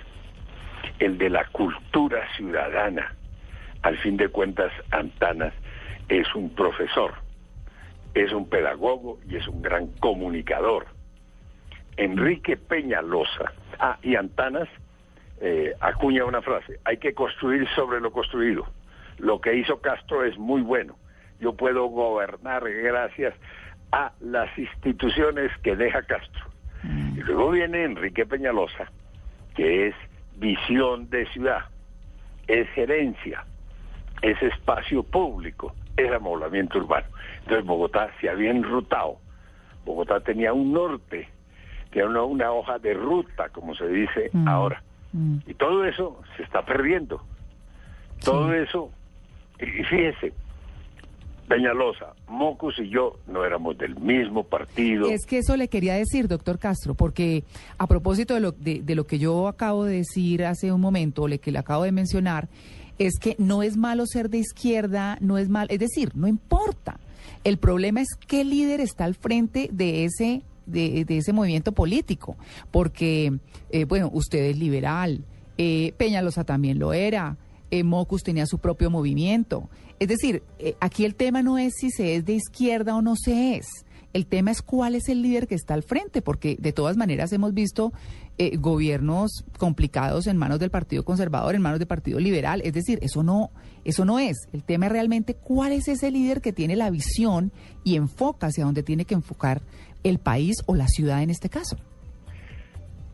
el 0.99 1.17
de 1.17 1.29
la 1.29 1.45
cultura 1.45 2.27
ciudadana. 2.35 3.15
Al 3.83 3.97
fin 3.99 4.17
de 4.17 4.27
cuentas, 4.27 4.73
Antanas 4.91 5.53
es 6.09 6.27
un 6.35 6.49
profesor, 6.49 7.13
es 8.13 8.33
un 8.33 8.49
pedagogo 8.49 9.19
y 9.29 9.37
es 9.37 9.47
un 9.47 9.61
gran 9.61 9.87
comunicador. 9.99 10.87
Enrique 11.97 12.57
Peñalosa 12.57 13.53
Ah, 13.83 13.97
y 14.03 14.15
Antanas 14.15 14.69
eh, 15.41 15.73
acuña 15.79 16.23
una 16.23 16.43
frase, 16.43 16.79
hay 16.85 16.97
que 16.97 17.15
construir 17.15 17.67
sobre 17.69 17.99
lo 17.99 18.11
construido. 18.11 18.67
Lo 19.21 19.39
que 19.39 19.55
hizo 19.55 19.79
Castro 19.81 20.23
es 20.25 20.37
muy 20.37 20.61
bueno. 20.61 20.95
Yo 21.39 21.53
puedo 21.53 21.85
gobernar 21.85 22.63
gracias 22.67 23.33
a 23.91 24.11
las 24.19 24.49
instituciones 24.57 25.51
que 25.63 25.75
deja 25.75 26.01
Castro. 26.03 26.45
Y 27.15 27.19
luego 27.21 27.51
viene 27.51 27.83
Enrique 27.83 28.25
Peñalosa, 28.25 28.91
que 29.55 29.87
es 29.89 29.95
visión 30.37 31.07
de 31.11 31.27
ciudad, 31.27 31.65
es 32.47 32.67
gerencia, 32.69 33.45
es 34.23 34.41
espacio 34.41 35.03
público, 35.03 35.75
es 35.95 36.11
amoblamiento 36.11 36.79
urbano. 36.79 37.05
Entonces 37.41 37.63
Bogotá 37.65 38.09
se 38.19 38.29
había 38.29 38.49
enrutado. 38.49 39.17
Bogotá 39.85 40.19
tenía 40.21 40.51
un 40.53 40.73
norte, 40.73 41.29
tenía 41.91 42.07
una, 42.09 42.23
una 42.23 42.51
hoja 42.51 42.79
de 42.79 42.95
ruta, 42.95 43.49
como 43.49 43.75
se 43.75 43.87
dice 43.87 44.31
Mm. 44.33 44.47
ahora. 44.47 44.81
Mm. 45.13 45.37
Y 45.45 45.53
todo 45.53 45.85
eso 45.85 46.19
se 46.37 46.43
está 46.43 46.65
perdiendo. 46.65 47.21
Todo 48.23 48.53
eso, 48.53 48.91
y 49.61 49.83
fíjese, 49.83 50.33
Peñalosa, 51.47 52.13
Mocus 52.27 52.79
y 52.79 52.89
yo 52.89 53.19
no 53.27 53.43
éramos 53.43 53.77
del 53.77 53.95
mismo 53.97 54.43
partido. 54.43 55.09
Es 55.09 55.25
que 55.25 55.39
eso 55.39 55.57
le 55.57 55.67
quería 55.67 55.95
decir, 55.95 56.27
doctor 56.27 56.59
Castro, 56.59 56.93
porque 56.93 57.43
a 57.77 57.87
propósito 57.87 58.33
de 58.33 58.39
lo, 58.39 58.51
de, 58.53 58.81
de 58.81 58.95
lo 58.95 59.05
que 59.05 59.19
yo 59.19 59.47
acabo 59.47 59.83
de 59.83 59.97
decir 59.97 60.45
hace 60.45 60.71
un 60.71 60.79
momento, 60.79 61.27
le 61.27 61.39
que 61.39 61.51
le 61.51 61.59
acabo 61.59 61.83
de 61.83 61.91
mencionar, 61.91 62.47
es 62.99 63.19
que 63.19 63.35
no 63.37 63.63
es 63.63 63.75
malo 63.75 64.05
ser 64.05 64.29
de 64.29 64.37
izquierda, 64.37 65.17
no 65.19 65.37
es 65.37 65.49
mal, 65.49 65.67
es 65.69 65.79
decir, 65.79 66.11
no 66.15 66.27
importa. 66.27 66.99
El 67.43 67.57
problema 67.57 68.01
es 68.01 68.07
qué 68.27 68.45
líder 68.45 68.79
está 68.79 69.05
al 69.05 69.15
frente 69.15 69.69
de 69.71 70.05
ese 70.05 70.43
de, 70.65 71.03
de 71.05 71.17
ese 71.17 71.33
movimiento 71.33 71.73
político, 71.73 72.37
porque 72.69 73.33
eh, 73.71 73.85
bueno, 73.85 74.09
usted 74.13 74.39
es 74.39 74.57
liberal, 74.57 75.25
eh, 75.57 75.93
Peñalosa 75.97 76.43
también 76.43 76.79
lo 76.79 76.93
era, 76.93 77.35
eh, 77.71 77.83
Mocus 77.83 78.23
tenía 78.23 78.45
su 78.45 78.59
propio 78.59 78.89
movimiento. 78.89 79.69
Es 79.99 80.07
decir, 80.07 80.43
eh, 80.59 80.75
aquí 80.79 81.05
el 81.05 81.15
tema 81.15 81.41
no 81.41 81.57
es 81.57 81.73
si 81.79 81.89
se 81.89 82.15
es 82.15 82.25
de 82.25 82.33
izquierda 82.33 82.95
o 82.95 83.01
no 83.01 83.15
se 83.15 83.55
es. 83.55 83.67
El 84.13 84.25
tema 84.25 84.51
es 84.51 84.61
cuál 84.61 84.95
es 84.95 85.07
el 85.07 85.21
líder 85.21 85.47
que 85.47 85.55
está 85.55 85.73
al 85.73 85.83
frente, 85.83 86.21
porque 86.21 86.57
de 86.59 86.73
todas 86.73 86.97
maneras 86.97 87.31
hemos 87.31 87.53
visto 87.53 87.93
eh, 88.37 88.57
gobiernos 88.57 89.45
complicados 89.57 90.27
en 90.27 90.35
manos 90.35 90.59
del 90.59 90.69
Partido 90.69 91.05
Conservador, 91.05 91.55
en 91.55 91.61
manos 91.61 91.79
del 91.79 91.87
Partido 91.87 92.19
Liberal. 92.19 92.61
Es 92.65 92.73
decir, 92.73 92.99
eso 93.01 93.23
no, 93.23 93.51
eso 93.85 94.03
no 94.03 94.19
es. 94.19 94.49
El 94.51 94.63
tema 94.63 94.87
es 94.87 94.91
realmente 94.91 95.35
cuál 95.35 95.71
es 95.71 95.87
ese 95.87 96.11
líder 96.11 96.41
que 96.41 96.51
tiene 96.51 96.75
la 96.75 96.89
visión 96.89 97.53
y 97.85 97.95
enfoca 97.95 98.47
hacia 98.47 98.65
dónde 98.65 98.83
tiene 98.83 99.05
que 99.05 99.13
enfocar 99.13 99.61
el 100.03 100.19
país 100.19 100.57
o 100.65 100.75
la 100.75 100.87
ciudad 100.87 101.23
en 101.23 101.29
este 101.29 101.49
caso. 101.49 101.77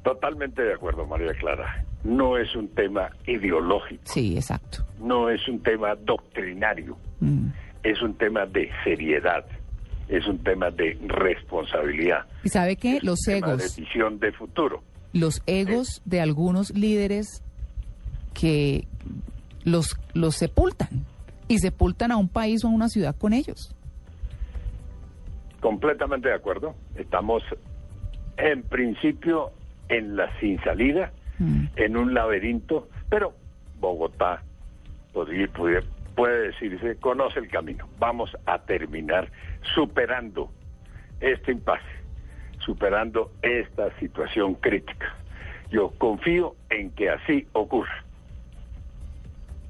Totalmente 0.07 0.61
de 0.61 0.73
acuerdo, 0.73 1.05
María 1.05 1.33
Clara. 1.33 1.83
No 2.05 2.37
es 2.37 2.55
un 2.55 2.69
tema 2.69 3.09
ideológico, 3.25 4.01
Sí, 4.05 4.37
exacto. 4.37 4.85
no 5.01 5.29
es 5.29 5.45
un 5.49 5.61
tema 5.61 5.95
doctrinario, 5.95 6.97
Mm. 7.19 7.47
es 7.83 8.01
un 8.01 8.13
tema 8.13 8.45
de 8.45 8.69
seriedad, 8.85 9.45
es 10.07 10.25
un 10.25 10.37
tema 10.41 10.69
de 10.71 10.97
responsabilidad. 11.07 12.25
Y 12.45 12.47
sabe 12.47 12.77
es 12.81 13.01
un 13.01 13.07
los 13.07 13.19
tema 13.19 13.47
egos, 13.49 13.75
de 13.75 13.81
visión 13.81 14.17
de 14.19 14.31
futuro. 14.31 14.81
los 15.11 15.41
egos 15.45 16.01
de 16.05 16.21
algunos 16.21 16.69
líderes 16.73 17.43
que 18.33 18.87
los, 19.65 19.97
los 20.13 20.35
sepultan 20.35 21.03
y 21.49 21.57
sepultan 21.59 22.13
a 22.13 22.17
un 22.17 22.29
país 22.29 22.63
o 22.63 22.69
a 22.69 22.71
una 22.71 22.87
ciudad 22.87 23.13
con 23.17 23.33
ellos. 23.33 23.75
Completamente 25.59 26.29
de 26.29 26.35
acuerdo. 26.35 26.75
Estamos 26.95 27.43
en 28.37 28.61
principio 28.63 29.51
en 29.89 30.15
la 30.15 30.29
sin 30.39 30.61
salida, 30.63 31.11
Mm. 31.39 31.65
en 31.75 31.97
un 31.97 32.13
laberinto, 32.13 32.89
pero 33.09 33.33
Bogotá 33.79 34.41
podría, 35.13 35.47
puede, 35.49 35.83
puede 36.15 36.47
decirse, 36.47 36.95
conoce 36.95 37.39
el 37.39 37.47
camino. 37.47 37.87
Vamos 37.99 38.35
a 38.47 38.57
terminar 38.59 39.29
superando 39.75 40.49
este 41.19 41.51
impasse, 41.51 41.85
superando 42.59 43.31
esta 43.43 43.95
situación 43.99 44.55
crítica. 44.55 45.15
Yo 45.69 45.91
confío 45.99 46.55
en 46.71 46.89
que 46.91 47.09
así 47.09 47.47
ocurra. 47.53 48.03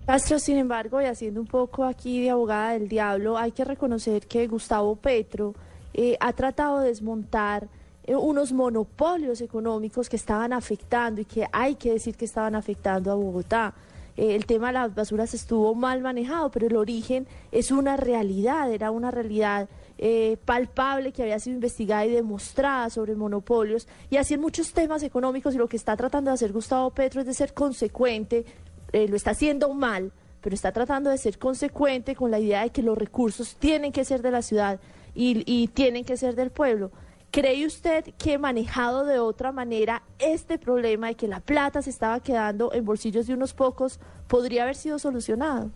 Castro, 0.06 0.39
sin 0.39 0.58
embargo, 0.58 1.01
y 1.01 1.06
haciendo 1.06 1.41
un 1.41 1.47
poco 1.47 1.84
aquí 1.84 2.21
de 2.21 2.30
abogada 2.30 2.71
del 2.71 2.88
diablo, 2.88 3.38
hay 3.38 3.51
que 3.51 3.65
reconocer 3.65 4.25
que 4.25 4.47
Gustavo 4.47 4.95
Petro 4.95 5.53
eh, 5.93 6.15
ha 6.21 6.32
tratado 6.32 6.80
de 6.80 6.88
desmontar 6.88 7.67
unos 8.15 8.54
monopolios 8.54 9.41
económicos 9.41 10.10
que 10.10 10.15
estaban 10.15 10.54
afectando 10.54 11.22
y 11.22 11.26
que 11.26 11.48
hay 11.52 11.76
que 11.76 11.91
decir 11.91 12.15
que 12.15 12.26
estaban 12.26 12.56
afectando 12.56 13.12
a 13.12 13.15
Bogotá. 13.15 13.74
Eh, 14.17 14.36
el 14.36 14.46
tema 14.46 14.67
de 14.67 14.74
las 14.74 14.96
basuras 14.96 15.34
estuvo 15.34 15.76
mal 15.76 16.02
manejado, 16.02 16.50
pero 16.50 16.67
el 16.67 16.76
origen 16.76 17.28
es 17.52 17.72
una 17.72 17.98
realidad, 17.98 18.72
era 18.72 18.89
una 18.89 19.12
realidad 19.12 19.70
eh, 20.00 20.38
palpable 20.43 21.12
que 21.12 21.22
había 21.22 21.39
sido 21.39 21.56
investigada 21.56 22.06
y 22.06 22.12
demostrada 22.12 22.89
sobre 22.89 23.15
monopolios 23.15 23.88
y 24.10 24.17
así 24.17 24.34
en 24.34 24.41
muchos 24.41 24.74
temas 24.74 25.04
económicos 25.04 25.56
y 25.56 25.58
lo 25.58 25.67
que 25.67 25.78
está 25.78 25.96
tratando 25.96 26.30
de 26.30 26.36
hacer 26.36 26.52
Gustavo 26.52 26.89
Petro 26.91 27.22
es 27.22 27.28
de 27.28 27.34
ser 27.34 27.54
consecuente, 27.54 28.46
eh, 28.91 29.08
lo 29.08 29.15
está 29.15 29.32
haciendo 29.32 29.72
mal, 29.74 30.12
pero 30.41 30.56
está 30.56 30.72
tratando 30.72 31.12
de 31.12 31.17
ser 31.17 31.38
consecuente 31.38 32.15
con 32.15 32.32
la 32.32 32.39
idea 32.39 32.63
de 32.63 32.72
que 32.72 32.82
los 32.82 32.98
recursos 32.98 33.56
tienen 33.56 33.91
que 33.91 34.04
ser 34.04 34.24
de 34.24 34.32
la 34.32 34.41
ciudad 34.41 34.80
y, 35.13 35.43
y 35.46 35.67
tienen 35.67 36.06
que 36.06 36.17
ser 36.17 36.36
del 36.36 36.50
pueblo. 36.50 36.91
¿Cree 37.31 37.65
usted 37.65 38.05
que 38.17 38.37
manejado 38.37 39.05
de 39.05 39.19
otra 39.19 39.51
manera 39.51 40.01
este 40.17 40.57
problema 40.57 41.07
de 41.07 41.15
que 41.15 41.27
la 41.27 41.39
plata 41.39 41.81
se 41.81 41.89
estaba 41.89 42.19
quedando 42.21 42.71
en 42.73 42.85
bolsillos 42.85 43.27
de 43.27 43.33
unos 43.33 43.53
pocos 43.53 43.99
podría 44.27 44.63
haber 44.63 44.75
sido 44.75 44.97
solucionado? 44.97 45.69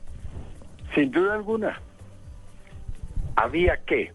Sin 0.95 1.11
duda 1.11 1.35
alguna, 1.35 1.79
había 3.35 3.77
que, 3.85 4.11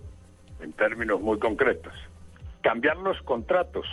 en 0.61 0.73
términos 0.73 1.21
muy 1.21 1.39
concretos, 1.39 1.93
cambiar 2.63 2.97
los 2.97 3.21
contratos 3.23 3.87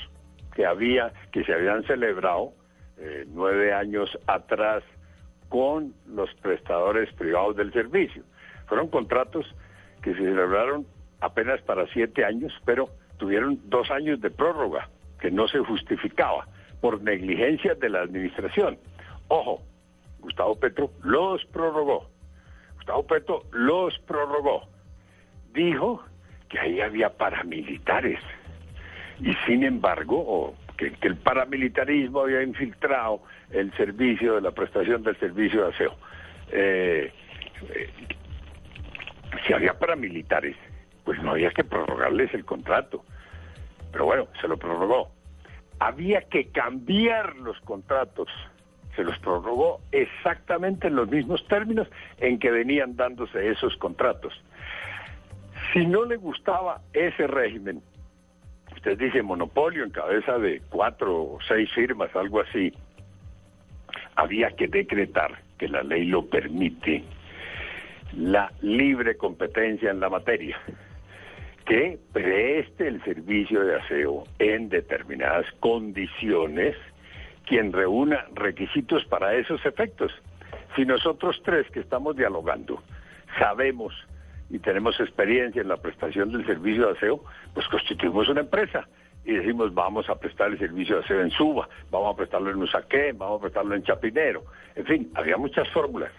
que 0.56 0.66
había, 0.66 1.14
que 1.32 1.44
se 1.44 1.54
habían 1.54 1.84
celebrado 1.84 2.54
eh, 2.98 3.26
nueve 3.28 3.74
años 3.74 4.10
atrás 4.26 4.84
con 5.50 5.94
los 6.08 6.34
prestadores 6.36 7.14
privados 7.14 7.56
del 7.56 7.72
servicio. 7.74 8.24
Fueron 8.68 8.88
contratos 8.88 9.46
que 10.02 10.14
se 10.14 10.20
celebraron 10.20 10.88
apenas 11.20 11.62
para 11.62 11.86
siete 11.94 12.26
años, 12.26 12.52
pero 12.66 12.90
tuvieron 13.18 13.60
dos 13.66 13.90
años 13.92 14.22
de 14.22 14.30
prórroga, 14.30 14.90
que 15.20 15.32
no 15.32 15.48
se 15.48 15.60
justificaba 15.60 16.48
por 16.82 17.02
negligencia 17.02 17.76
de 17.76 17.90
la 17.90 18.02
administración. 18.02 18.78
Ojo, 19.30 19.62
Gustavo 20.20 20.56
Petro 20.56 20.92
los 21.04 21.46
prorrogó. 21.46 22.10
Gustavo 22.76 23.08
Petro 23.08 23.44
los 23.52 23.98
prorrogó. 24.00 24.68
Dijo 25.54 26.04
que 26.50 26.60
ahí 26.60 26.82
había 26.82 27.10
paramilitares. 27.10 28.20
Y 29.20 29.34
sin 29.46 29.64
embargo, 29.64 30.18
o 30.18 30.56
que, 30.78 30.92
que 30.94 31.08
el 31.08 31.18
paramilitarismo 31.18 32.22
había 32.22 32.44
infiltrado 32.44 33.22
el 33.52 33.72
servicio 33.78 34.36
de 34.36 34.42
la 34.42 34.52
prestación 34.52 35.04
del 35.04 35.18
servicio 35.20 35.64
de 35.64 35.74
aseo. 35.74 35.96
Eh, 36.52 37.12
eh, 37.74 37.90
si 39.46 39.54
había 39.54 39.78
paramilitares, 39.78 40.56
pues 41.04 41.22
no 41.22 41.32
había 41.32 41.52
que 41.52 41.64
prorrogarles 41.64 42.34
el 42.34 42.46
contrato. 42.46 43.04
Pero 43.92 44.06
bueno, 44.06 44.28
se 44.42 44.48
lo 44.48 44.58
prorrogó. 44.58 45.12
Había 45.80 46.22
que 46.22 46.48
cambiar 46.48 47.36
los 47.38 47.60
contratos. 47.62 48.28
Se 48.96 49.04
los 49.04 49.18
prorrogó 49.20 49.82
exactamente 49.92 50.88
en 50.88 50.96
los 50.96 51.10
mismos 51.10 51.46
términos 51.48 51.88
en 52.20 52.40
que 52.40 52.52
venían 52.52 52.96
dándose 52.96 53.50
esos 53.50 53.76
contratos. 53.78 54.34
Si 55.72 55.86
no 55.86 56.06
le 56.06 56.18
gustaba 56.18 56.82
ese 56.94 57.28
régimen, 57.28 57.82
usted 58.76 58.98
dice 58.98 59.24
monopolio 59.24 59.84
en 59.84 59.92
cabeza 59.92 60.38
de 60.38 60.62
cuatro 60.70 61.22
o 61.24 61.40
seis 61.48 61.72
firmas, 61.74 62.16
algo 62.16 62.42
así, 62.42 62.74
había 64.16 64.52
que 64.52 64.68
decretar 64.68 65.40
que 65.58 65.68
la 65.68 65.84
ley 65.84 66.06
lo 66.06 66.26
permite, 66.26 67.04
la 68.16 68.52
libre 68.62 69.18
competencia 69.18 69.90
en 69.92 70.00
la 70.00 70.10
materia, 70.10 70.60
que 71.66 72.00
preste 72.12 72.88
el 72.88 73.04
servicio 73.04 73.64
de 73.64 73.76
aseo 73.76 74.26
en 74.40 74.70
determinadas 74.70 75.46
condiciones, 75.60 76.76
quien 77.46 77.72
reúna 77.72 78.26
requisitos 78.34 79.06
para 79.06 79.34
esos 79.36 79.66
efectos. 79.66 80.12
Si 80.76 80.86
nosotros 80.86 81.42
tres 81.44 81.70
que 81.72 81.80
estamos 81.80 82.16
dialogando 82.16 82.82
sabemos 83.38 83.94
y 84.50 84.60
tenemos 84.60 85.00
experiencia 85.00 85.62
en 85.62 85.68
la 85.68 85.78
prestación 85.78 86.32
del 86.32 86.46
servicio 86.46 86.88
de 86.88 86.98
aseo, 86.98 87.24
pues 87.54 87.68
constituimos 87.68 88.28
una 88.30 88.42
empresa 88.42 88.88
y 89.26 89.34
decimos 89.34 89.74
vamos 89.74 90.10
a 90.10 90.16
prestar 90.16 90.52
el 90.52 90.60
servicio 90.60 90.98
de 90.98 91.04
aseo 91.04 91.22
en 91.22 91.32
Suba, 91.32 91.70
vamos 91.90 92.14
a 92.14 92.18
prestarlo 92.18 92.52
en 92.52 92.62
Usaquén, 92.62 93.18
vamos 93.18 93.40
a 93.40 93.42
prestarlo 93.44 93.76
en 93.76 93.84
Chapinero. 93.84 94.44
En 94.76 94.86
fin, 94.86 95.12
había 95.16 95.38
muchas 95.38 95.70
fórmulas, 95.70 96.12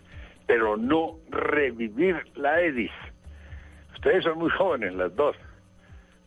pero 0.47 0.77
no 0.77 1.19
revivir 1.31 2.17
la 2.35 2.61
EDIS. 2.61 2.93
Ustedes 4.05 4.25
son 4.25 4.39
muy 4.39 4.51
jóvenes 4.51 4.93
las 4.97 5.17
dos, 5.17 5.35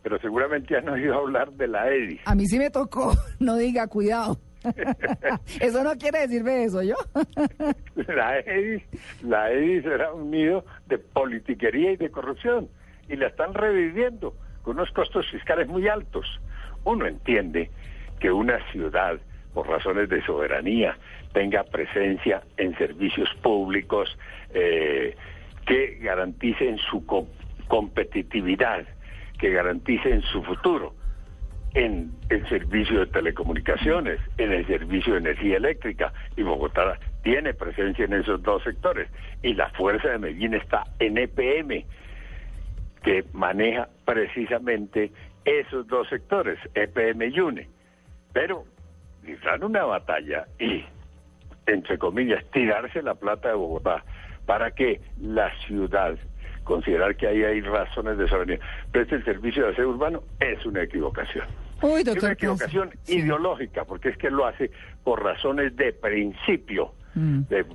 pero 0.01 0.17
seguramente 0.17 0.75
han 0.75 0.89
oído 0.89 1.13
hablar 1.13 1.51
de 1.51 1.67
la 1.67 1.87
EDIS. 1.87 2.21
A 2.25 2.33
mí 2.33 2.47
sí 2.47 2.57
me 2.57 2.71
tocó, 2.71 3.13
no 3.39 3.55
diga, 3.55 3.85
cuidado. 3.85 4.39
eso 5.61 5.83
no 5.83 5.95
quiere 5.95 6.21
decirme 6.21 6.63
eso, 6.63 6.81
¿yo? 6.81 6.95
la 7.95 8.39
EDIS, 8.39 8.81
la 9.21 9.51
EDIS 9.51 9.85
era 9.85 10.11
un 10.11 10.31
nido 10.31 10.65
de 10.87 10.97
politiquería 10.97 11.91
y 11.91 11.97
de 11.97 12.09
corrupción 12.09 12.67
y 13.09 13.15
la 13.15 13.27
están 13.27 13.53
reviviendo 13.53 14.33
con 14.63 14.77
unos 14.77 14.89
costos 14.89 15.29
fiscales 15.29 15.67
muy 15.67 15.87
altos. 15.87 16.25
Uno 16.83 17.05
entiende 17.05 17.69
que 18.19 18.31
una 18.31 18.57
ciudad, 18.71 19.19
por 19.53 19.67
razones 19.67 20.09
de 20.09 20.25
soberanía, 20.25 20.97
tenga 21.31 21.63
presencia 21.63 22.41
en 22.57 22.75
servicios 22.75 23.29
públicos 23.43 24.17
eh, 24.51 25.15
que 25.67 25.99
garanticen 26.01 26.79
su 26.79 27.05
competitividad, 27.67 28.85
que 29.39 29.51
garanticen 29.51 30.21
su 30.23 30.43
futuro 30.43 30.93
en 31.73 32.11
el 32.29 32.47
servicio 32.49 33.01
de 33.01 33.07
telecomunicaciones, 33.07 34.19
en 34.37 34.51
el 34.51 34.65
servicio 34.65 35.13
de 35.13 35.19
energía 35.19 35.57
eléctrica, 35.57 36.11
y 36.35 36.43
Bogotá 36.43 36.99
tiene 37.23 37.53
presencia 37.53 38.05
en 38.05 38.13
esos 38.13 38.41
dos 38.41 38.63
sectores. 38.63 39.09
Y 39.43 39.53
la 39.53 39.69
fuerza 39.71 40.09
de 40.09 40.17
Medellín 40.17 40.55
está 40.55 40.85
en 40.99 41.17
EPM, 41.17 41.85
que 43.03 43.25
maneja 43.33 43.89
precisamente 44.05 45.11
esos 45.45 45.87
dos 45.87 46.09
sectores, 46.09 46.57
EPM 46.73 47.23
y 47.31 47.39
UNE. 47.39 47.69
Pero 48.33 48.65
dan 49.43 49.63
una 49.63 49.85
batalla 49.85 50.45
y, 50.59 50.83
entre 51.65 51.97
comillas, 51.97 52.43
tirarse 52.51 53.01
la 53.01 53.15
plata 53.15 53.49
de 53.49 53.55
Bogotá 53.55 54.03
para 54.45 54.71
que 54.71 55.01
la 55.19 55.51
ciudad 55.65 56.17
considerar 56.67 57.15
que 57.15 57.27
ahí 57.27 57.43
hay 57.43 57.61
razones 57.61 58.17
de 58.17 58.27
soberanía, 58.27 58.59
preste 58.91 59.15
el 59.15 59.25
servicio 59.25 59.65
de 59.65 59.71
aseo 59.71 59.89
urbano 59.89 60.21
es 60.39 60.63
una 60.65 60.83
equivocación. 60.83 61.47
es 62.17 62.23
una 62.23 62.33
equivocación 62.33 62.89
ideológica, 63.07 63.85
porque 63.85 64.09
es 64.09 64.17
que 64.17 64.29
lo 64.29 64.45
hace 64.45 64.69
por 65.03 65.23
razones 65.23 65.75
de 65.75 65.93
principio, 65.93 66.91
mm. 67.15 67.41
de, 67.49 67.65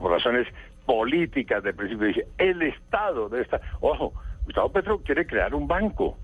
por 0.00 0.12
razones 0.12 0.48
políticas 0.86 1.62
de 1.62 1.74
principio. 1.74 2.06
Dice, 2.08 2.26
el 2.38 2.62
Estado 2.62 3.28
de 3.28 3.42
esta... 3.42 3.60
Ojo, 3.80 4.14
Gustavo 4.46 4.72
Petro 4.72 4.98
quiere 5.02 5.26
crear 5.26 5.54
un 5.54 5.68
banco, 5.68 6.16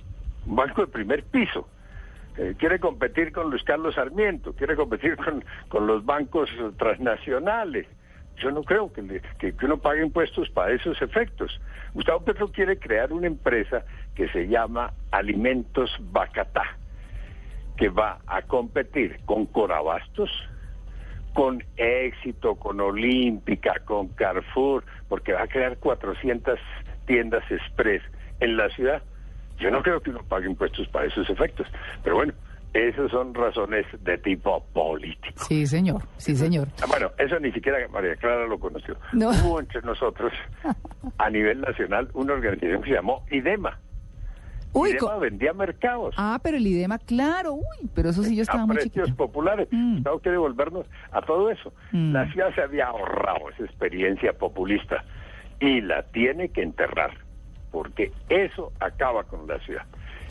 un 0.46 0.56
banco 0.56 0.80
de 0.80 0.86
primer 0.86 1.24
piso. 1.24 1.68
Eh, 2.38 2.54
quiere 2.58 2.80
competir 2.80 3.32
con 3.32 3.50
Luis 3.50 3.62
Carlos 3.62 3.94
Sarmiento, 3.94 4.54
quiere 4.54 4.74
competir 4.74 5.16
con, 5.16 5.44
con 5.68 5.86
los 5.86 6.04
bancos 6.04 6.48
transnacionales. 6.78 7.86
Yo 8.38 8.50
no 8.50 8.62
creo 8.62 8.92
que, 8.92 9.22
que, 9.38 9.54
uno 9.64 9.78
pague 9.78 10.02
impuestos 10.02 10.48
para 10.50 10.72
esos 10.72 11.00
efectos. 11.00 11.60
Gustavo 11.94 12.24
Petro 12.24 12.48
quiere 12.48 12.78
crear 12.78 13.12
una 13.12 13.26
empresa 13.26 13.84
que 14.14 14.28
se 14.28 14.48
llama 14.48 14.92
Alimentos 15.12 15.96
Bacatá, 16.00 16.76
que 17.76 17.88
va 17.88 18.18
a 18.26 18.42
competir 18.42 19.20
con 19.24 19.46
Corabastos, 19.46 20.30
con 21.32 21.62
Éxito, 21.76 22.56
con 22.56 22.80
Olímpica, 22.80 23.74
con 23.84 24.08
Carrefour, 24.08 24.84
porque 25.08 25.32
va 25.32 25.42
a 25.42 25.48
crear 25.48 25.76
400 25.78 26.58
tiendas 27.06 27.48
express 27.50 28.02
en 28.40 28.56
la 28.56 28.68
ciudad. 28.70 29.02
Yo 29.58 29.70
no 29.70 29.82
creo 29.82 30.00
que 30.00 30.10
uno 30.10 30.22
pague 30.28 30.46
impuestos 30.46 30.88
para 30.88 31.06
esos 31.06 31.28
efectos, 31.30 31.66
pero 32.02 32.16
bueno, 32.16 32.32
esas 32.74 33.08
son 33.12 33.32
razones 33.32 33.86
de 34.00 34.18
tipo 34.18 34.64
político. 34.72 35.44
Sí, 35.48 35.64
señor, 35.64 36.02
sí, 36.16 36.34
señor. 36.34 36.68
Ah, 36.82 36.86
bueno, 36.88 37.10
eso 37.18 37.38
ni 37.38 37.52
siquiera 37.52 37.78
María 37.88 38.16
Clara 38.16 38.46
lo 38.48 38.58
conoció. 38.58 38.96
No. 39.12 39.30
Hubo 39.30 39.60
entre 39.60 39.80
nosotros, 39.82 40.32
a 41.18 41.30
nivel 41.30 41.60
nacional, 41.60 42.08
una 42.14 42.34
organización 42.34 42.82
que 42.82 42.88
se 42.90 42.94
llamó 42.96 43.24
IDEMA. 43.30 43.78
Uy, 44.72 44.90
IDEMA 44.90 45.18
vendía 45.18 45.52
mercados. 45.52 46.16
Ah, 46.18 46.40
pero 46.42 46.56
el 46.56 46.66
IDEMA, 46.66 46.98
claro, 46.98 47.54
uy, 47.54 47.88
pero 47.94 48.10
eso 48.10 48.24
sí 48.24 48.34
yo 48.34 48.42
estaba 48.42 48.64
a 48.64 48.66
muy 48.66 48.76
precios 48.76 49.12
populares. 49.12 49.68
Mm. 49.70 50.02
Tengo 50.02 50.18
que 50.18 50.30
devolvernos 50.30 50.86
a 51.12 51.22
todo 51.22 51.50
eso. 51.50 51.72
Mm. 51.92 52.12
La 52.12 52.30
ciudad 52.32 52.52
se 52.56 52.62
había 52.62 52.88
ahorrado 52.88 53.50
esa 53.50 53.64
experiencia 53.64 54.32
populista 54.32 55.04
y 55.60 55.80
la 55.80 56.02
tiene 56.10 56.48
que 56.48 56.62
enterrar, 56.62 57.12
porque 57.70 58.10
eso 58.28 58.72
acaba 58.80 59.22
con 59.22 59.46
la 59.46 59.60
ciudad. 59.60 59.86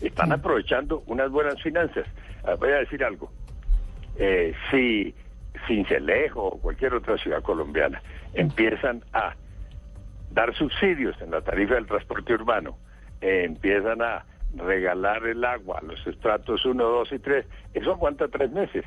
Están 0.07 0.31
aprovechando 0.31 1.03
unas 1.07 1.31
buenas 1.31 1.61
finanzas 1.61 2.05
Ah, 2.43 2.55
voy 2.59 2.71
a 2.71 2.77
decir 2.79 3.03
algo. 3.03 3.31
Eh, 4.17 4.53
si 4.69 5.15
Cincelejo 5.67 6.43
o 6.43 6.57
cualquier 6.59 6.93
otra 6.93 7.17
ciudad 7.17 7.41
colombiana 7.41 8.01
empiezan 8.33 9.03
a 9.13 9.33
dar 10.31 10.53
subsidios 10.55 11.19
en 11.21 11.31
la 11.31 11.41
tarifa 11.41 11.75
del 11.75 11.87
transporte 11.87 12.33
urbano, 12.33 12.77
eh, 13.21 13.43
empiezan 13.45 14.01
a 14.01 14.25
regalar 14.55 15.25
el 15.25 15.43
agua 15.45 15.79
a 15.79 15.85
los 15.85 16.05
estratos 16.05 16.65
1, 16.65 16.83
2 16.83 17.11
y 17.13 17.19
3, 17.19 17.45
eso 17.73 17.91
aguanta 17.91 18.27
tres 18.27 18.51
meses. 18.51 18.83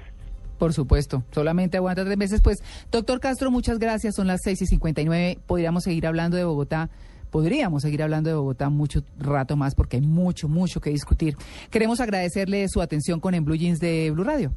Por 0.59 0.73
supuesto, 0.73 1.23
solamente 1.31 1.77
aguanta 1.77 2.05
tres 2.05 2.17
meses. 2.17 2.41
Pues, 2.41 2.59
doctor 2.91 3.21
Castro, 3.21 3.51
muchas 3.51 3.79
gracias. 3.79 4.15
Son 4.15 4.27
las 4.27 4.41
6 4.43 4.63
y 4.63 4.67
59. 4.67 5.39
Podríamos 5.47 5.85
seguir 5.85 6.07
hablando 6.07 6.39
de 6.39 6.45
Bogotá 6.45 6.89
podríamos 7.31 7.83
seguir 7.83 8.03
hablando 8.03 8.31
de 8.31 8.37
Bogotá 8.37 8.69
mucho 8.69 9.01
rato 9.19 9.57
más 9.57 9.75
porque 9.75 9.97
hay 9.97 10.03
mucho, 10.03 10.49
mucho 10.49 10.81
que 10.81 10.91
discutir. 10.91 11.35
Queremos 11.71 12.01
agradecerle 12.01 12.69
su 12.69 12.81
atención 12.81 13.21
con 13.21 13.35
En 13.35 13.45
Blue 13.45 13.57
Jeans 13.57 13.81
de 13.81 14.11
Blue 14.11 14.25
Radio. 14.25 14.53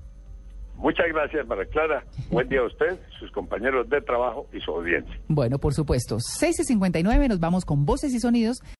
Muchas 0.79 1.07
gracias, 1.09 1.45
María 1.45 1.65
Clara. 1.65 2.03
Buen 2.31 2.47
día 2.47 2.61
a 2.61 2.65
usted, 2.65 2.97
sus 3.19 3.29
compañeros 3.31 3.89
de 3.89 3.99
trabajo 3.99 4.47
y 4.53 4.61
su 4.61 4.71
audiencia. 4.71 5.13
Bueno, 5.27 5.59
por 5.59 5.73
supuesto. 5.73 6.17
6 6.19 6.61
y 6.61 6.63
59, 6.63 7.27
nos 7.27 7.39
vamos 7.41 7.65
con 7.65 7.85
voces 7.85 8.13
y 8.13 8.19
sonidos. 8.19 8.61